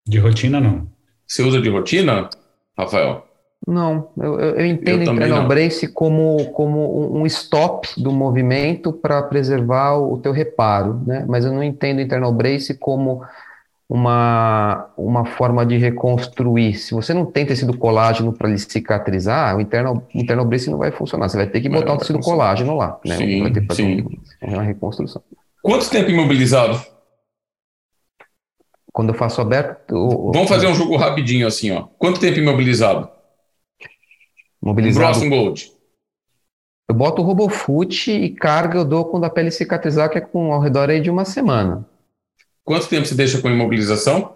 De 0.07 0.19
rotina, 0.19 0.61
não. 0.61 0.89
Você 1.27 1.43
usa 1.43 1.59
de 1.59 1.67
rotina, 1.67 2.29
Rafael? 2.77 3.26
Não, 3.67 4.07
eu, 4.17 4.39
eu 4.39 4.65
entendo 4.65 5.03
eu 5.03 5.13
internal 5.13 5.45
brace 5.45 5.89
como, 5.89 6.45
como 6.51 7.19
um 7.19 7.25
stop 7.25 7.89
do 8.01 8.13
movimento 8.13 8.93
para 8.93 9.21
preservar 9.21 9.97
o 9.97 10.17
teu 10.17 10.31
reparo, 10.31 11.01
né? 11.05 11.25
Mas 11.27 11.43
eu 11.43 11.51
não 11.51 11.61
entendo 11.61 11.99
internal 11.99 12.31
brace 12.31 12.75
como 12.75 13.23
uma, 13.89 14.89
uma 14.95 15.25
forma 15.25 15.65
de 15.65 15.75
reconstruir. 15.75 16.75
Se 16.75 16.93
você 16.93 17.13
não 17.13 17.25
tem 17.25 17.45
tecido 17.45 17.77
colágeno 17.77 18.31
para 18.31 18.47
ele 18.47 18.57
cicatrizar, 18.57 19.57
o 19.57 19.59
internal, 19.59 20.01
internal 20.15 20.45
brace 20.45 20.69
não 20.69 20.77
vai 20.77 20.91
funcionar. 20.91 21.27
Você 21.27 21.35
vai 21.35 21.47
ter 21.47 21.59
que 21.59 21.67
botar 21.67 21.91
um 21.91 21.97
tecido 21.97 22.19
colágeno 22.19 22.77
lá, 22.77 22.97
né? 23.05 23.17
Sim, 23.17 23.41
vai 23.41 23.51
ter 23.51 23.59
que 23.59 23.67
fazer 23.67 23.83
sim. 23.83 24.05
uma 24.43 24.63
reconstrução. 24.63 25.21
Quanto 25.61 25.89
tempo 25.89 26.09
imobilizado? 26.09 26.81
Quando 28.93 29.09
eu 29.09 29.15
faço 29.15 29.41
aberto. 29.41 30.31
Vamos 30.31 30.47
fazer 30.47 30.67
um 30.67 30.73
jogo 30.73 30.95
rapidinho 30.95 31.45
assim, 31.45 31.71
ó. 31.71 31.83
Quanto 31.97 32.21
tempo 32.21 32.39
imobilizado? 32.39 33.16
Mobilizado. 34.61 35.07
Boston 35.07 35.29
Gold. 35.29 35.71
Eu 36.89 36.95
boto 36.95 37.21
o 37.21 37.25
RoboFoot 37.25 38.11
e 38.11 38.29
carga 38.29 38.77
eu 38.79 38.85
dou 38.85 39.05
quando 39.05 39.25
a 39.25 39.29
pele 39.29 39.51
cicatrizar, 39.51 40.09
que 40.09 40.17
é 40.17 40.21
com 40.21 40.53
ao 40.53 40.61
redor 40.61 40.89
aí 40.89 41.01
de 41.01 41.09
uma 41.09 41.25
semana. 41.25 41.85
Quanto 42.63 42.87
tempo 42.87 43.05
você 43.05 43.15
deixa 43.15 43.41
com 43.41 43.49
imobilização? 43.49 44.35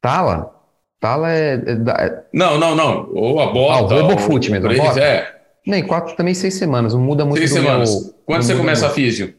Tala? 0.00 0.54
Tala 0.98 1.30
é. 1.30 1.54
é, 1.54 2.04
é... 2.04 2.24
Não, 2.32 2.58
não, 2.58 2.74
não. 2.74 3.10
Ou 3.12 3.40
a 3.40 3.52
bota. 3.52 3.94
Ah, 3.94 3.98
o 3.98 4.02
RoboFoot 4.02 4.50
mesmo. 4.50 4.76
Bota. 4.76 5.00
É. 5.00 5.40
Nem, 5.66 5.86
quatro 5.86 6.16
também 6.16 6.34
seis 6.34 6.54
semanas. 6.54 6.94
Não 6.94 7.00
muda 7.00 7.24
muito. 7.24 7.38
Seis 7.38 7.52
semanas. 7.52 7.90
Meu, 7.90 8.14
Quando 8.26 8.42
você 8.42 8.56
começa 8.56 8.86
a 8.86 8.90
físio? 8.90 9.34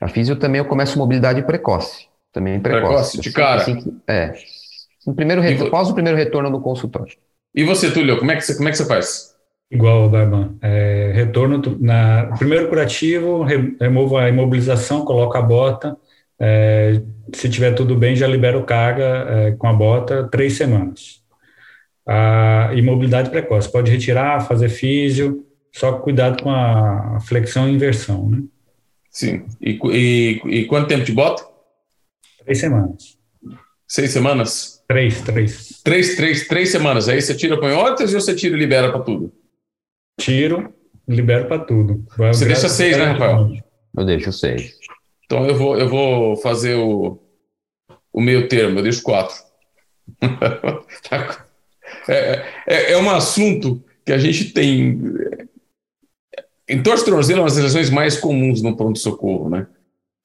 A 0.00 0.08
físio 0.08 0.36
também 0.36 0.58
eu 0.58 0.64
começo 0.64 0.98
mobilidade 0.98 1.42
precoce. 1.42 2.08
Também 2.32 2.60
precoce. 2.60 2.88
Precoce, 2.88 3.20
de 3.20 3.32
cara. 3.32 3.62
Assim 3.62 3.76
que, 3.76 3.96
é. 4.06 4.34
No 5.06 5.14
primeiro 5.14 5.40
retorno, 5.40 5.68
após 5.68 5.88
o 5.88 5.94
primeiro 5.94 6.18
retorno 6.18 6.50
do 6.50 6.60
consultório. 6.60 7.16
E 7.58 7.64
você, 7.64 7.90
Túlio, 7.90 8.16
como 8.20 8.30
é 8.30 8.36
que 8.36 8.42
você, 8.42 8.54
como 8.54 8.68
é 8.68 8.70
que 8.70 8.78
você 8.78 8.86
faz? 8.86 9.34
Igual, 9.68 10.08
Barban. 10.08 10.54
É, 10.62 11.10
retorno 11.12 11.60
na 11.80 12.36
primeiro 12.38 12.68
curativo, 12.68 13.42
removo 13.42 14.16
a 14.16 14.28
imobilização, 14.28 15.04
coloco 15.04 15.36
a 15.36 15.42
bota. 15.42 15.96
É, 16.38 17.02
se 17.34 17.48
tiver 17.50 17.72
tudo 17.74 17.96
bem, 17.96 18.14
já 18.14 18.28
libero 18.28 18.62
carga 18.62 19.26
é, 19.28 19.52
com 19.58 19.66
a 19.66 19.72
bota 19.72 20.28
três 20.30 20.52
semanas. 20.52 21.20
A 22.06 22.70
imobilidade 22.76 23.28
precoce 23.28 23.72
pode 23.72 23.90
retirar, 23.90 24.46
fazer 24.46 24.68
físio, 24.68 25.44
só 25.72 25.94
cuidado 25.94 26.40
com 26.40 26.50
a 26.50 27.18
flexão 27.26 27.68
e 27.68 27.72
inversão, 27.72 28.30
né? 28.30 28.40
Sim. 29.10 29.46
E, 29.60 29.80
e, 29.90 30.40
e 30.44 30.64
quanto 30.66 30.86
tempo 30.86 31.04
de 31.04 31.10
bota? 31.10 31.44
Três 32.44 32.60
semanas. 32.60 33.18
Seis 33.84 34.12
semanas? 34.12 34.77
Três, 34.88 35.20
três. 35.20 35.82
Três, 35.84 36.16
três, 36.16 36.48
três 36.48 36.70
semanas. 36.70 37.10
Aí 37.10 37.20
você 37.20 37.34
tira 37.34 37.60
panhotas 37.60 38.14
ou 38.14 38.20
você 38.20 38.34
tira 38.34 38.56
e 38.56 38.58
libera 38.58 38.90
para 38.90 39.00
tudo? 39.00 39.30
Tiro, 40.18 40.72
libero 41.06 41.46
para 41.46 41.58
tudo. 41.58 42.06
Vai 42.16 42.32
você 42.32 42.46
deixa 42.46 42.70
seis, 42.70 42.96
né, 42.96 43.04
Rafael? 43.04 43.52
Eu 43.94 44.04
deixo 44.06 44.32
seis. 44.32 44.78
Então 45.26 45.46
eu 45.46 45.54
vou, 45.54 45.78
eu 45.78 45.88
vou 45.90 46.36
fazer 46.38 46.74
o, 46.76 47.20
o 48.10 48.20
meio 48.20 48.48
termo, 48.48 48.78
eu 48.78 48.82
deixo 48.82 49.02
quatro. 49.02 49.36
é, 52.08 52.46
é, 52.66 52.92
é 52.92 52.98
um 52.98 53.10
assunto 53.10 53.84
que 54.06 54.12
a 54.12 54.18
gente 54.18 54.52
tem. 54.52 54.98
Em 56.66 56.82
torce 56.82 57.04
tornozelo, 57.04 57.40
é 57.40 57.42
uma 57.42 57.48
das 57.48 57.58
lesões 57.58 57.90
mais 57.90 58.16
comuns 58.16 58.62
no 58.62 58.74
pronto-socorro, 58.74 59.50
né? 59.50 59.66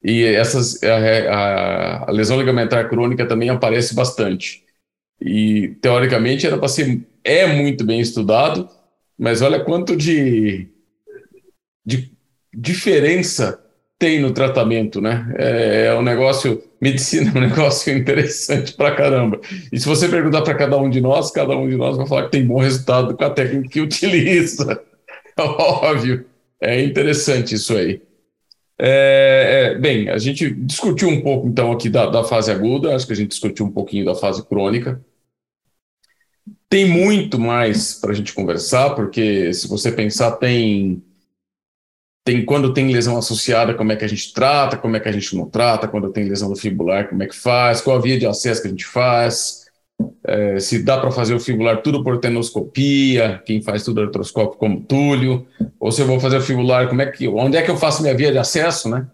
E 0.04 0.24
essas, 0.24 0.84
a, 0.84 0.98
a, 0.98 2.10
a, 2.10 2.12
lesão 2.12 2.38
ligamentar 2.38 2.89
crônica 2.89 3.26
também 3.26 3.50
aparece 3.50 3.96
bastante. 3.96 4.63
E, 5.22 5.70
teoricamente, 5.82 6.46
era 6.46 6.58
para 6.58 6.68
ser. 6.68 7.02
É 7.24 7.48
muito 7.48 7.86
bem 7.86 8.02
estudado, 8.02 8.70
mas 9.18 9.42
olha 9.42 9.63
quanto 9.63 9.96
de, 9.96 10.68
de 11.86 12.12
diferença 12.54 13.63
tem 13.98 14.20
no 14.20 14.34
tratamento, 14.34 15.00
né? 15.00 15.34
É, 15.38 15.86
é 15.86 15.96
um 15.96 16.02
negócio. 16.02 16.62
Medicina 16.82 17.32
é 17.34 17.38
um 17.38 17.42
negócio 17.48 17.98
interessante 17.98 18.74
para 18.74 18.94
caramba. 18.94 19.39
E 19.72 19.80
se 19.80 19.88
você 19.88 20.10
perguntar 20.10 20.42
para 20.42 20.56
cada 20.56 20.78
um 20.78 20.89
de 20.89 21.00
nós, 21.00 21.32
cada 21.32 21.56
um 21.56 21.70
de 21.70 21.78
nós 21.78 21.96
vai 21.96 22.06
falar 22.06 22.24
que 22.26 22.32
tem 22.32 22.46
bom 22.46 22.60
resultado 22.60 23.16
com 23.16 23.24
a 23.24 23.30
técnica 23.30 23.70
que 23.70 23.80
utiliza. 23.80 24.82
Óbvio. 25.39 26.26
É 26.60 26.82
interessante 26.82 27.56
isso 27.56 27.78
aí. 27.78 28.02
É, 28.86 29.76
é, 29.76 29.80
bem, 29.80 30.10
a 30.10 30.17
gente 30.17 30.54
discutiu 30.54 31.08
um 31.08 31.22
pouco 31.22 31.48
então 31.48 31.72
aqui 31.72 31.89
da, 31.89 32.06
da, 32.08 32.22
fase 32.22 32.52
aguda, 32.52 32.93
acho 32.93 33.08
que 33.08 33.13
a 33.13 33.15
gente 33.15 33.30
discutiu 33.30 33.65
um 33.65 33.72
pouquinho 33.72 34.04
da 34.04 34.13
fase 34.13 34.46
crônica. 34.46 35.02
Tem 36.67 36.86
muito 36.86 37.39
mais 37.39 37.93
para 37.93 38.12
a 38.12 38.13
gente 38.13 38.34
conversar, 38.34 38.93
porque 38.93 39.54
se 39.54 39.69
você 39.69 39.89
pensar, 39.89 40.34
tem, 40.34 41.02
tem 42.26 42.43
quando 42.43 42.74
tem 42.74 42.91
lesão 42.91 43.17
associada, 43.17 43.74
como 43.74 43.93
é 43.93 43.96
que 43.96 44.04
a 44.04 44.08
gente 44.10 44.34
trata, 44.34 44.78
como 44.78 44.98
é 44.98 45.00
que 45.00 45.08
a 45.08 45.13
gente 45.13 45.34
não 45.34 45.50
trata, 45.50 45.88
quando 45.88 46.12
tem 46.12 46.28
lesão 46.28 46.50
do 46.50 46.56
fibular, 46.58 47.08
como 47.08 47.24
é 47.24 47.28
que 47.28 47.36
faz, 47.38 47.80
qual 47.80 47.96
a 47.96 48.02
via 48.02 48.19
de 48.19 48.28
acesso 48.28 48.62
que 48.62 48.67
a 48.67 48.72
gente 48.72 48.86
faz 48.86 49.62
é, 50.26 50.60
se 50.60 50.84
dá 50.84 50.98
para 50.98 51.12
fazer 51.12 51.34
o 51.34 51.40
fibular 51.40 51.82
tudo 51.82 52.04
por 52.04 52.18
tenoscopia, 52.20 53.42
quem 53.46 53.62
faz 53.62 53.84
tudo 53.84 54.02
artroscópio 54.02 54.58
como 54.58 54.82
Túlio, 54.82 55.46
ou 55.80 55.92
se 55.92 56.02
eu 56.02 56.08
vou 56.08 56.20
fazer 56.20 56.38
o 56.38 56.42
fibular, 56.42 56.88
como 56.88 57.02
é 57.02 57.06
que, 57.08 57.28
onde 57.28 57.58
é 57.58 57.62
que 57.62 57.70
eu 57.70 57.78
faço 57.78 58.02
minha 58.02 58.16
via 58.16 58.32
de 58.32 58.38
acesso, 58.38 58.90
né? 58.90 59.08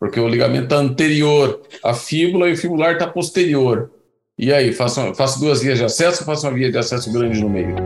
Porque 0.00 0.18
o 0.18 0.28
ligamento 0.28 0.64
está 0.64 0.76
anterior 0.76 1.62
à 1.82 1.94
fíbula 1.94 2.48
e 2.48 2.52
o 2.52 2.56
fibular 2.56 2.92
está 2.92 3.06
posterior. 3.06 3.90
E 4.38 4.52
aí, 4.52 4.72
faço, 4.72 5.14
faço 5.14 5.38
duas 5.38 5.62
vias 5.62 5.78
de 5.78 5.84
acesso 5.84 6.22
ou 6.22 6.26
faço 6.26 6.46
uma 6.46 6.54
via 6.54 6.70
de 6.70 6.76
acesso 6.76 7.12
grande 7.12 7.40
no 7.40 7.48
meio? 7.48 7.76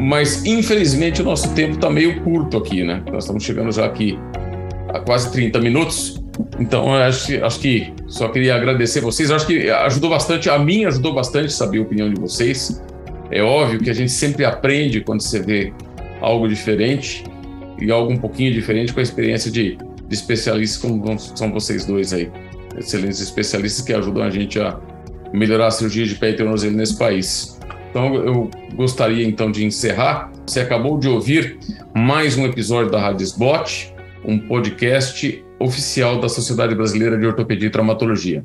Mas, 0.00 0.44
infelizmente, 0.44 1.22
o 1.22 1.24
nosso 1.24 1.54
tempo 1.54 1.76
está 1.76 1.88
meio 1.88 2.22
curto 2.22 2.58
aqui, 2.58 2.84
né? 2.84 3.02
Nós 3.10 3.24
estamos 3.24 3.42
chegando 3.42 3.72
já 3.72 3.86
aqui 3.86 4.18
a 4.90 5.00
quase 5.00 5.32
30 5.32 5.58
minutos. 5.60 6.22
Então, 6.58 6.92
acho, 6.94 7.44
acho 7.44 7.60
que 7.60 7.92
só 8.06 8.28
queria 8.28 8.54
agradecer 8.54 9.00
vocês. 9.00 9.30
Acho 9.30 9.46
que 9.46 9.70
ajudou 9.70 10.10
bastante, 10.10 10.48
a 10.50 10.58
mim 10.58 10.84
ajudou 10.84 11.14
bastante 11.14 11.52
saber 11.52 11.78
a 11.78 11.82
opinião 11.82 12.12
de 12.12 12.20
vocês. 12.20 12.82
É 13.30 13.42
óbvio 13.42 13.80
que 13.80 13.90
a 13.90 13.94
gente 13.94 14.12
sempre 14.12 14.44
aprende 14.44 15.00
quando 15.00 15.20
você 15.20 15.40
vê 15.40 15.72
algo 16.20 16.48
diferente 16.48 17.24
e 17.80 17.90
algo 17.90 18.12
um 18.12 18.16
pouquinho 18.16 18.52
diferente 18.52 18.92
com 18.92 19.00
a 19.00 19.02
experiência 19.02 19.50
de, 19.50 19.76
de 19.76 20.14
especialistas 20.14 20.80
como 20.80 21.18
são 21.18 21.52
vocês 21.52 21.84
dois 21.84 22.12
aí. 22.12 22.30
Excelentes 22.76 23.20
especialistas 23.20 23.84
que 23.84 23.92
ajudam 23.92 24.24
a 24.24 24.30
gente 24.30 24.60
a 24.60 24.78
melhorar 25.32 25.68
a 25.68 25.70
cirurgia 25.70 26.06
de 26.06 26.14
pé 26.14 26.30
e 26.30 26.36
tornozelo 26.36 26.76
nesse 26.76 26.96
país. 26.96 27.58
Então, 27.90 28.14
eu 28.14 28.50
gostaria 28.74 29.26
então 29.26 29.50
de 29.50 29.64
encerrar. 29.64 30.32
Você 30.46 30.60
acabou 30.60 30.98
de 30.98 31.08
ouvir 31.08 31.58
mais 31.94 32.36
um 32.36 32.44
episódio 32.44 32.90
da 32.90 33.00
Rádio 33.00 33.24
Spot, 33.24 33.93
um 34.24 34.38
podcast 34.38 35.44
oficial 35.58 36.20
da 36.20 36.28
Sociedade 36.28 36.74
Brasileira 36.74 37.18
de 37.18 37.26
Ortopedia 37.26 37.68
e 37.68 37.70
Traumatologia. 37.70 38.44